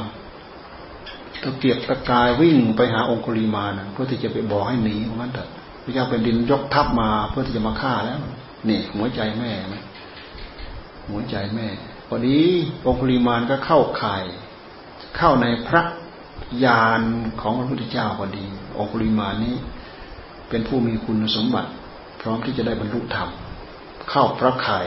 [1.43, 5.49] ตะเกียบตะกายวิ่งไปหาองคุลีมานเพื่อที่จะไปบอกให้หนีเพราะงั้นเถอะ
[5.83, 8.17] พระเจ้าเป็นดินยกทัพมาเพื่อที่จะมาฆ่าแล้ว
[8.69, 9.75] นี่หัวใจแม่ไหม
[11.09, 11.67] หัวใจแม่
[12.07, 12.39] พอดี
[12.85, 14.23] องคุลิมานก็เข้าข่าย
[15.17, 15.81] เข้าในพระ
[16.65, 17.01] ญาณ
[17.41, 18.45] ของพระพุทธเจ้าพอดี
[18.77, 19.55] องคุลิมานนี้
[20.49, 21.71] เป็นผู้มีคุณสมบัติ
[22.21, 23.29] พร้อมที่จะได้บรรลุธรรม
[24.09, 24.85] เข้าพระข่าย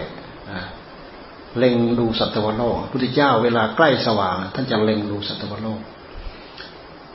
[1.58, 5.80] เล็งดูสัตวโลกพุทธเจ้าเวลาใกล้สว่าง ท่านจะเล็งดูสัตวโลก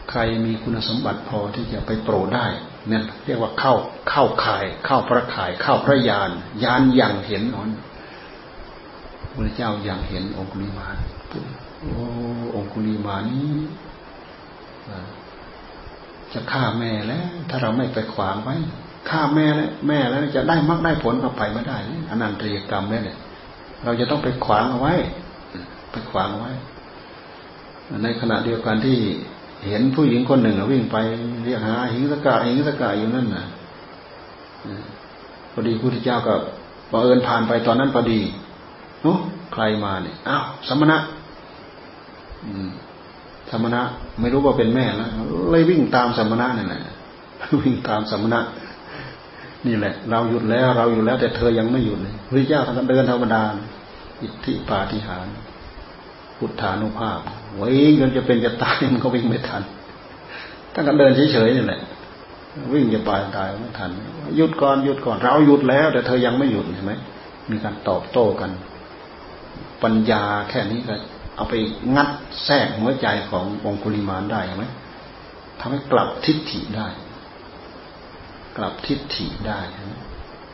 [0.09, 2.45] ใครมีคุณสมบัติพอที่จะไปโปรดได้
[2.87, 3.73] เนี่ยเรียกว่าเข้า
[4.09, 6.29] เข้าข่าย เข้าพระข่าย เข้าพระญาณ
[6.63, 7.69] ญาณอย่างเห็นนอน
[9.33, 10.87] พระเจ้าอย่างเห็นองคุลิมา
[11.79, 12.05] โอ้
[12.55, 13.51] องคุลิมานี้
[16.33, 18.55] จะฆ่าแม่แล้ว ถ้าเราไม่ไปขวางไว้
[19.09, 21.77] ฆ่าแม่แล้วแม่แล้วจะได้มรรคได้ผลก็ไปไม่ได้
[22.09, 23.17] อนันตริยกรรมเนี่ย
[23.83, 24.93] เราจะต้องไปขวางเอาไว้
[25.91, 26.53] ไปขวางเอาไว้
[28.03, 28.97] ในขณะเดียวกันที่
[29.67, 30.97] เห็นผู้หญิงคนหนึ่งวิ่งไป
[31.45, 33.45] เรียกหาหิงสกาหิงสกาอยู่นั่นน่ะ
[35.51, 36.33] พอดีพุทธเจ้าก็
[36.91, 38.19] บังเอิญผ่านไปตอนนั้นพอดี
[39.01, 39.13] โอ้
[39.53, 40.97] ใครมาเนี่ยอ้าวสมณะ
[43.49, 43.81] สมณะ
[44.19, 45.09] ไม่รู้ว่าเป็นแม่แล้ว
[45.51, 46.81] เลยวิ่งตามสมณะนั่นแหละ
[47.61, 48.39] วิ่งตามสมณะ
[49.67, 53.43] นี่แหละ เราหยุดแล้ว เราอยู่แล้ว แต่เธอยังไม่หยุดเลยพระเจ้าท่านเดินธรรมดา
[54.21, 55.27] อิทธิปาฏิหาร
[56.37, 57.19] พุทธานุภาพ
[57.59, 59.63] วิ่งจนจะเป็นจะตายมันก็วิ่งไม่ทัน
[60.73, 61.81] ท่านก็เดินเฉยๆนี่แหละ
[62.73, 63.89] วิ่งจะตายตายไม่ทัน
[64.37, 66.93] หยุดก่อนหยุดก่อน เราหยุดแล้ว แต่เธอยังไม่หยุดใช่ไหม
[67.49, 68.51] มีการตอบโต้กัน
[69.83, 70.95] ปัญญาแค่นี้ก็
[71.35, 71.53] เอาไป
[71.95, 72.09] งัด
[72.45, 74.65] แทรกหัวใจขององคุลิมานได้ใช่ไหม
[75.59, 76.87] ทำให้กลับทิฏฐิได้
[78.59, 79.59] กลับทิฏฐิได้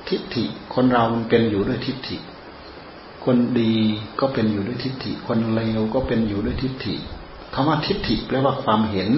[0.09, 0.43] ทิฏฐิ
[0.73, 2.17] คนเรามันเป็นอยู่ด้วยทิฏฐิ
[3.25, 3.75] คนดี
[4.19, 6.95] ก็เป็นอยู่ด้วยทิฏฐิ คนเลวก็เป็นอยู่ด้วยทิฏฐิ
[7.53, 9.09] คำว่าทิฏฐิแปลว่าความเห็น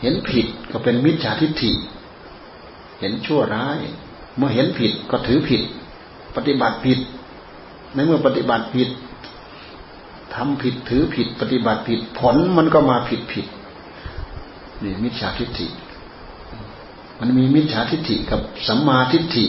[0.00, 1.70] เห็นผิดก็เป็นมิจฉาทิฏฐิ
[3.00, 3.78] เห็นชั่วร้าย
[4.36, 5.62] เมื่อเห็นผิดก็ถือผิด
[6.36, 6.98] ปฏิบัติผิด
[7.94, 8.88] ในเมื่อปฏิบัติผิด
[10.34, 13.46] ทำผิดถือผิด ปฏิบัติผิดผลมันก็มาผิดผิด
[14.82, 15.66] นี่มิจฉาทิฏฐิ
[17.20, 19.44] มันมีมิจฉาทิฏฐิกับสัมมาทิฏฐิ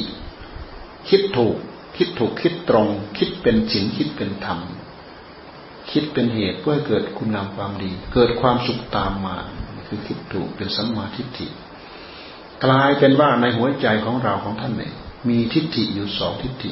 [1.10, 1.56] คิดถูก
[1.98, 2.88] คิดถูกคิดตรง
[3.18, 4.60] คิดเป็นศีลคิดเป็นธรรม
[5.92, 9.36] คิดเป็นเหตุเพื่อเกิดคุณงามความดี เกิดความสุขตามมา
[9.88, 11.48] คือคิดถูกเป็นสัมมาทิฏฐิ
[12.66, 14.94] กลายเป็นว่าในหัวใจของเราของท่านเนี่ย
[15.30, 16.72] มีทิฏฐิอยู่สองทิฏฐิ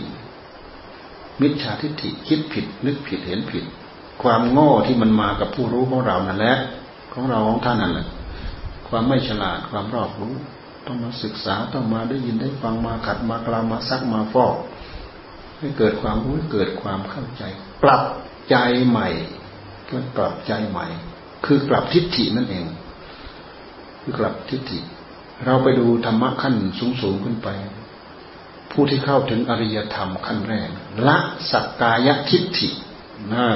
[1.42, 3.66] มิจฉาทิฏฐิคิดผิด นึกผิดเห็นผิด
[4.24, 6.58] ความโง่ที่มันมากับผู้รู้ของเรานั่นแหละ
[7.14, 8.08] ของเราของท่านนั่นแหละ
[8.88, 10.34] ความไม่ฉลาดความรอบรู้
[10.86, 14.56] ต้องมาศึกษาต้องมาได้ยินได้ฟังมาขัดมากลามาซักมาฟอก
[15.58, 17.44] ให้เกิดความรู้เกิดความเข้าใจ
[17.84, 18.02] ปรับ
[18.50, 18.56] ใจ
[18.88, 19.08] ใหม่
[19.86, 20.88] เพื่อปรับใจใหม่
[21.46, 22.66] คือกลับทิฏฐินั่นเอง
[24.02, 24.80] คือกลับทิฏฐิ
[25.46, 27.50] เราไปดูธรรมะขั้นสูงสูงขึ้นไป
[28.72, 30.70] ผู้ที่เข้าถึงอริยธรรมขั้นแรก
[31.08, 31.18] ละ
[31.52, 32.70] สักกายทิฏฐิ
[33.34, 33.48] นะ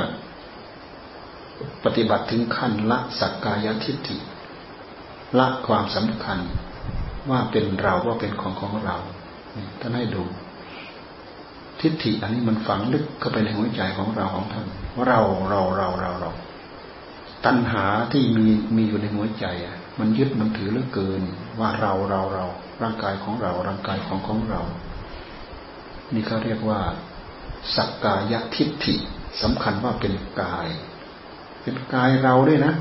[1.84, 4.18] ปฏิบัติถึงขั้นละสักกายทิฏฐิ
[5.38, 6.40] ละความสำคัญ
[7.30, 8.98] ว่าเป็นเราว่าเป็นของของเรา
[9.80, 10.24] ท่านให้ดู
[11.80, 14.66] ทิฏฐิอันนี้มันฝังลึกเข้าไปในหัวใจของเราของท่าน
[14.96, 16.32] ว่าเราเราเราเราเรา
[17.46, 21.22] ตัณหาที่มีมีอยู่ในหัวใจอะ มันยึดมันถือเหลือเกิน
[21.60, 22.46] ว่าเราเราเรา
[22.82, 24.62] ร่างกายของเรา ร่างกายของของเรา
[26.14, 26.80] นี่เขาเรียกว่า
[27.76, 28.96] สักกายทิฏฐิ
[29.42, 30.68] สำคัญว่าเป็นกาย
[31.62, 32.74] เป็นกายเราด้วยนะ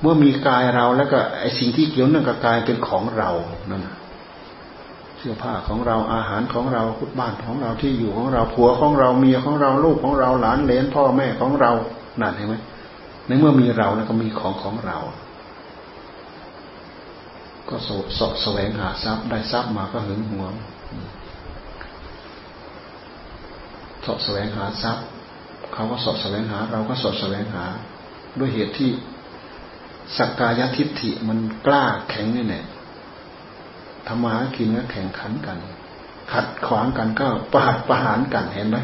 [0.00, 3.30] เมื่อมีกายเราแล้วก็ไอสิ่งที่เกี่ยวเนื่องกับกายเป็นของเรา
[3.70, 3.86] นั่น
[5.18, 6.82] เสื้อผ้าของเราอาหารของเรา
[7.20, 11.72] บ้านของเราที่อยู่ของเราผัวของเราเมียของเราลูกของเราหลานเลนพ่อแม่ของเรา
[12.20, 12.54] นั่นเห็นไหม
[13.26, 14.98] ในเมื่อมีเราแล้วก็มีของของเรา
[17.68, 17.88] ก็ส
[18.18, 20.52] สแสวงหาทรัพย์ได้ทรัพย์มาก็หึงหวง
[24.04, 25.04] สอบแสวงหาทรัพย์
[25.74, 27.64] เขาก็สอบแสวงหา เราก็สอบแสวงหา
[28.38, 28.90] ด้วยเหตุที่
[30.16, 32.62] สักกายทิฏฐิมันกล้าแข็งนี่แน่
[34.06, 35.58] ธรรมากินก็แข่งขันกัน
[36.32, 38.78] ขัดขวางกันก็ประหัดประหารกันเห็นไหม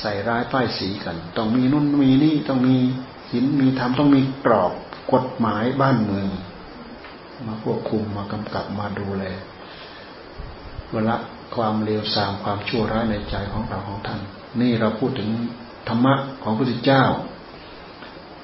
[0.00, 2.76] ใส่ร้ายป้ายสีกัน ต้องมีนุ่นมีนี่ต้องมี
[3.30, 4.72] ศีลมีธรรมต้องมีกรอบ
[5.12, 6.28] กฎหมายบ้านเมือง
[7.46, 9.24] มาควบคุมมากำกับมาดูแล
[10.92, 11.16] เวลา
[11.54, 14.20] ความเลวทรามความชั่วร้ายในใจของเราของท่าน
[14.60, 15.30] นี่เราพูดถึง
[15.88, 17.04] ธรรมะของพระพุทธเจ้า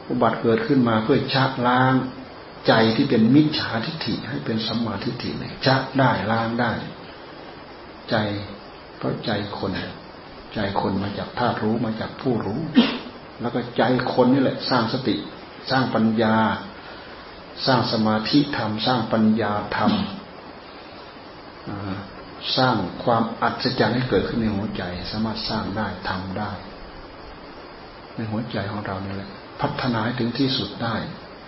[0.09, 1.95] อุบัติเกิดขึ้นมาเพื่อชักล้าง
[2.67, 6.73] ใจที่เป็นมิจฉาทิฏฐิให้เป็นสัมมาทิฏฐิเนี่ยชักได้ล้างได้
[8.11, 8.17] ใจ
[8.97, 9.71] เพราะใจคน
[10.55, 12.61] ใจคนมาจากธาตุรู้มาจากผู้รู้
[13.41, 13.83] แล้วก็ใจ
[14.13, 15.17] คนนี่แหละสร้างสติ
[15.71, 16.37] สร้างปัญญา
[17.67, 19.93] สร้างสมาธิธรรม สร้างปัญญาธรรม
[22.57, 24.83] สร้างความอัศจรรย์ให้เกิดขึ้นในหัวใจ
[25.13, 26.53] สามารถสร้างได้ทำได้
[28.15, 29.31] ในหัวใจของเรานี่แหละ
[29.61, 30.97] พัฒนาให้ถึงที่สุดได้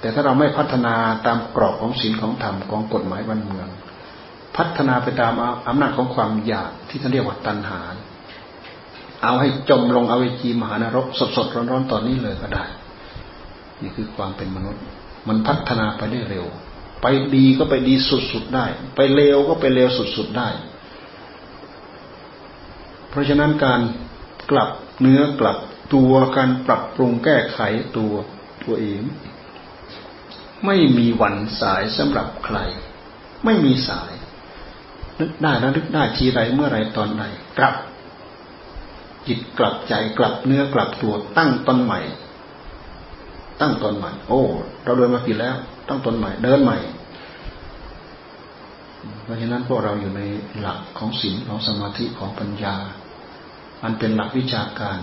[0.01, 0.95] แต่ถ้าเราไม่พัฒนา
[1.27, 3.69] ตามกรอบของศีลของธรรมของกฎหมายบ้านเมือง
[4.57, 5.33] พัฒนาไปตาม
[5.69, 7.81] อำนาจของความอยากที่ท่านเรียกว่าตัณหา
[9.23, 12.65] เอาให้จมลงเอาไว้จีมหานรกสดสดร้อนร้อนตอนนี้เลยก็ได้
[13.83, 14.83] นี่คือความเป็นมนุษย์
[15.29, 16.47] มันพัฒนาไปได้เร็ว
[17.03, 17.95] ไปดีก็ไปดี
[18.33, 20.49] สุดๆได้ ไปเลวก็ไปเลวสุดๆได้
[23.11, 23.81] เพราะฉะนั้นการ
[24.51, 25.59] กลับเนื้อกลับ
[25.95, 27.61] ตัวการปรับปรุงแก้ไข
[27.97, 28.14] ตัว
[28.64, 29.03] ตัวเอง
[30.66, 32.59] ไม่มีวันสายสำหรับใคร
[33.45, 34.12] ไม่มีสาย
[35.20, 37.22] นึกได้แล้วนึกได้ทีไรเมื่อไรตอนไหน
[37.59, 37.74] กลับ
[39.26, 42.01] จิตกลับใจกลับเนื้อกลับตัวตั้งตนใหม่
[43.61, 44.43] ตั้งตนใหม่ โอ้
[44.84, 45.57] เราเดินมาผิดแล้ว
[45.89, 46.78] ตั้งตนใหม่ เดินใหม่
[49.22, 50.22] เพราะฉะนั้นพวกเราอยู่ใน
[50.59, 52.76] หลักของศีลของสมาธิของปัญญา
[53.82, 54.99] อันเป็นหลักวิชาการ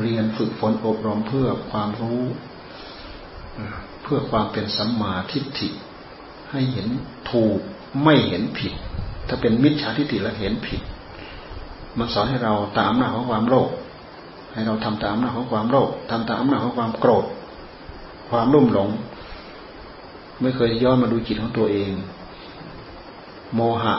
[0.00, 2.22] เรียนฝึกฝนอบรมเพื่อความรู้
[4.02, 5.68] เพื่อความเป็นสัมมาทิฏฐิ
[6.50, 6.88] ให้เห็น
[7.30, 7.58] ถูก
[8.04, 8.72] ไม่เห็นผิด
[9.28, 10.80] ถ้าเป็นมิจฉาทิฏฐิแล้วเห็นผิด
[11.98, 13.68] มันสอนให้เราตามหน้าของความโลภ
[14.52, 17.24] ให้เราทำตามหน้าของความโลภทำตามหน้าของความโกรธ
[18.30, 18.88] ความรุ่มหลง
[20.40, 21.92] ไม่เคยย้อนมาดูจิตของตัวเอง
[23.54, 23.94] โมหะ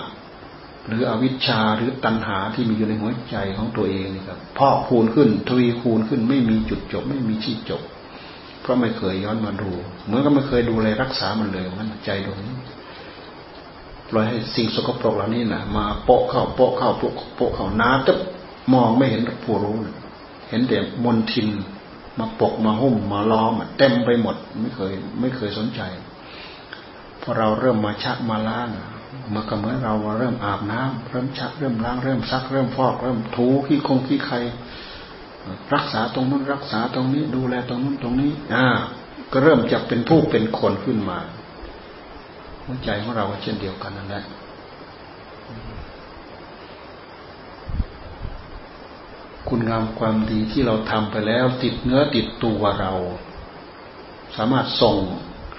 [0.88, 7.82] หรืออวิชชาหรือตัณหาที่มีอยู่ในหัวใจของตัวเองนี่ครับพอกคูณขึ้น ทวีคูณขึ้นไม่มีจุดจบ ไม่มีที่จบ
[8.62, 9.72] เพราะไม่เคยย้อนมาดู
[10.06, 12.56] เหมือนกับไม่เคยดูแลรักษามันเลยมันใจตรงนี้
[14.10, 18.20] ปล่อยให้สิ่งสกปรกเหล่านี้นะมาโปะเข้าโปะเข้าโปะโปะเข้าน้ำตึ๊บ
[18.74, 19.76] มองไม่เห็นผู้รู้
[20.50, 21.48] เห็นแต่มนทิน
[22.20, 25.82] มาปกมาหุ้มมาล้อมเต็มไปหมด ไม่เคย ไม่เคยสนใจ
[27.22, 28.70] พอเราเริ่มมาชักมาล้าง
[29.34, 34.36] มันก็เหมือนเราเริ่มอาบน้ำเริ่มชักเริ่มล้างเริ่มซักเริ่มฟอกเริ่มถูขี้คงขี้ใคร
[35.74, 38.68] รักษาตรงนู้นรักษาตรงนี้ ดูแลตรงนู้นตรงนี้ อ่า
[39.32, 41.20] ก็เริ่มจะเป็นผู้เป็นคนขึ้นมา
[42.64, 44.26] หัวใจของเราเช่นเดียวกันนั่นแหละ
[49.48, 52.94] คุณงามความดีที่เราทำไปแล้ว ติดเนื้อติดตัวเรา
[54.36, 54.98] สามารถส่ง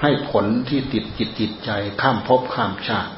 [0.00, 3.12] ให้ผลที่ติดจิตจิตใจข้ามภพข้ามชาติ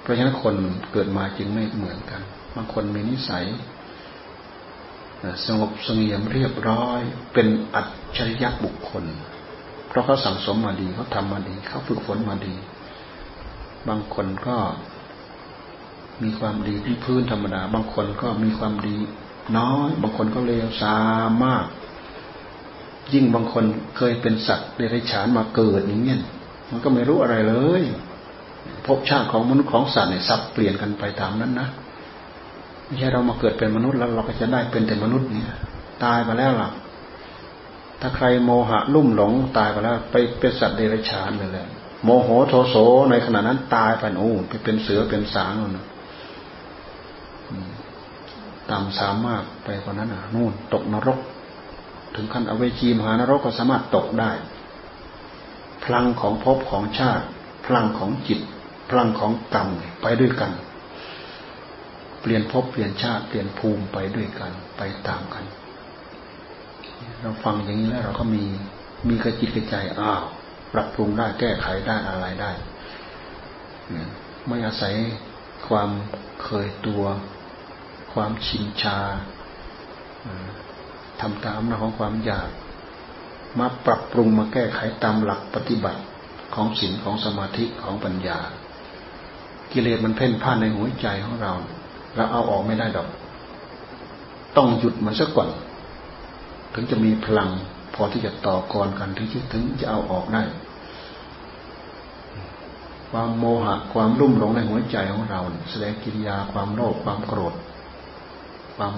[0.00, 0.54] เพราะฉะนั้นคน
[0.92, 2.22] เกิดมาจึงไม่เหมือนกัน
[2.54, 3.44] บางคนมีนิสัย
[5.46, 7.00] สงบสงเงียมเรียบร้อย
[7.32, 7.86] เป็นอัจ
[8.16, 9.04] ฉริยะบุคคล
[9.88, 12.54] เพราะเขาสั่งสมมาดีเขาทำมาดีเขาฝึกฝนมาดี
[13.88, 14.56] บางคนก็
[16.22, 18.96] มีความดีที่พื้นธรรมดา บางคนก็มีความดี
[19.58, 20.96] น้อย บางคนก็เลวซา
[21.44, 21.66] มาก
[23.12, 23.64] ยิ่งบางคน
[23.96, 26.20] เคยเป็นสัตว์เดรัจฉานมาเกิดอย่างเงี้ย
[26.70, 27.82] มันก็ไม่รู้อะไรเลย
[28.86, 31.68] ภพชาติของมนุษย์ของสัตว์เนี่ยสับเปลี่ยนกันไปตามนั้นนะ
[32.86, 35.48] ไม่ใช่เรามาเกิดเป็นมนุษย์แล้วเราก็จะได้เป็นแต่มนุษย์เนี่ย
[36.04, 36.70] ตายไปแล้วล่ะ
[38.00, 41.68] ถ้าใครโมหะลุ่มหลงตายไปแล้ว ไปเป็นสัตว์เดรัจฉานเลยแหละ
[42.04, 42.76] โมโหโทโส
[43.10, 45.78] ในขณะนั้นตายไปโอ้ไปเป็นเสือเป็นสางนู่น
[48.70, 51.18] ต่ำสามารถไปกว่านั้นอะนู่นตกนรก
[52.14, 54.30] ถึงขั้นอเวจีมหานรกก็สามารถตกได้
[55.84, 57.24] พลังของภพของชาติ
[57.66, 58.40] พลังของจิต
[58.90, 59.68] พลังของกรรม
[60.02, 60.52] ไปด้วยกัน
[62.20, 65.44] เปลี่ยนภพเปลี่ยนชาติเปลี่ยนภูมิไปด้วยกัน ไปตามกัน
[67.20, 68.44] เราฟังอย่างนี้แล้วเราก็มี
[69.08, 70.22] มีกระจิตกระใจอ้าว
[70.72, 72.50] ปรับปรุงได้แก้ไขได้อะไรได้
[74.46, 74.94] ไม่อาศัย
[75.68, 75.90] ความ
[76.42, 77.04] เคยตัว
[78.12, 78.98] ความชินชา
[81.20, 82.48] ทำตามนะของความอยาก
[83.58, 86.00] มาปรับปรุงมาแก้ไขตามหลักปฏิบัติ
[86.54, 88.38] ของศีลของสมาธิของปัญญา
[89.72, 91.52] กิเลสมันเพ่นพ่านในหัวใจของเรา
[92.16, 93.08] เราเอาออกไม่ได้ดอก
[94.56, 95.48] ต้องหยุดมันสักก่อน
[96.74, 97.48] ถึงจะมีพลัง
[97.94, 100.42] พอที่จะต่อกรกันถึงถึงจะเอาออกได้
[103.10, 105.40] ความโมหะความรุ่มหลงในหัวใจของเรา
[105.70, 107.54] แสดงกิริยาความโลภความโกรธ
[108.76, 108.92] ความ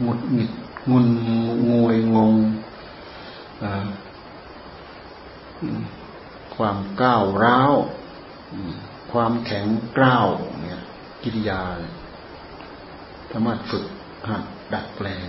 [0.00, 0.50] หงุดหงิด
[0.90, 1.06] งุน
[1.70, 2.34] งวยงง
[6.56, 7.74] ความก้าวร้าว
[9.12, 10.28] ความแข็งกร้าว
[10.60, 10.80] เนี่ย
[11.22, 11.60] กิริยา
[13.32, 13.84] สามารถฝึก
[14.28, 14.42] หัด
[14.72, 15.26] ดัดแปลง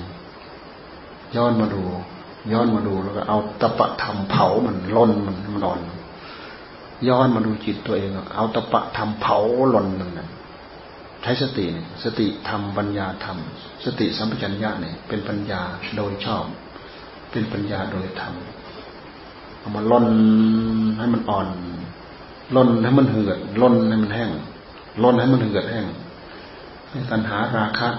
[1.35, 1.83] ย้อนมาดู
[2.51, 5.79] ย้อนมาดูแล้วก็เอาตะปะทำเผามันล้นมันมันอ่อน
[7.07, 9.37] ย้อนมาดูจิตตัวเอง เอาตะปะทำเผา
[9.73, 10.29] ล่นมันนะ
[11.23, 11.65] ใช้สติ
[12.03, 13.37] สติธรรมปัญญาธรรม
[13.85, 15.61] สติสัมปชัญญะเนี่ยเป็นปัญญา
[15.95, 16.45] โดยชอบ
[17.31, 18.33] เป็นปัญญาโดยธรรม
[19.59, 20.07] เอามาล่น
[20.97, 21.47] ให้มันอ่อน
[22.55, 24.29] ล่นให้มันเหือดล่นให้มันแห้ง
[25.03, 25.85] ล่นให้มันเหือดแห้ง
[26.89, 27.89] ให้ตัณหาราคะ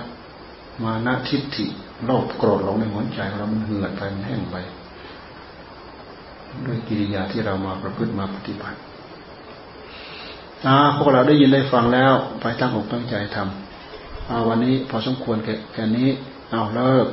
[0.83, 1.67] มานะทิฏฐิ
[2.05, 4.57] โลภโกรธหลงในหัวใจเรามันเหือดไปมันแห้งไป
[6.67, 8.79] ด้วยกิริยาที่เรามาประพฤติมาปฏิบัติ
[10.67, 15.37] อาพวกเราได้ยินได้ฟังแล้ว ไปตั้งอกตั้งใจทำเอาวันนี้พอสมควร
[15.73, 16.09] แค่นี้
[16.53, 17.07] เอาเลิก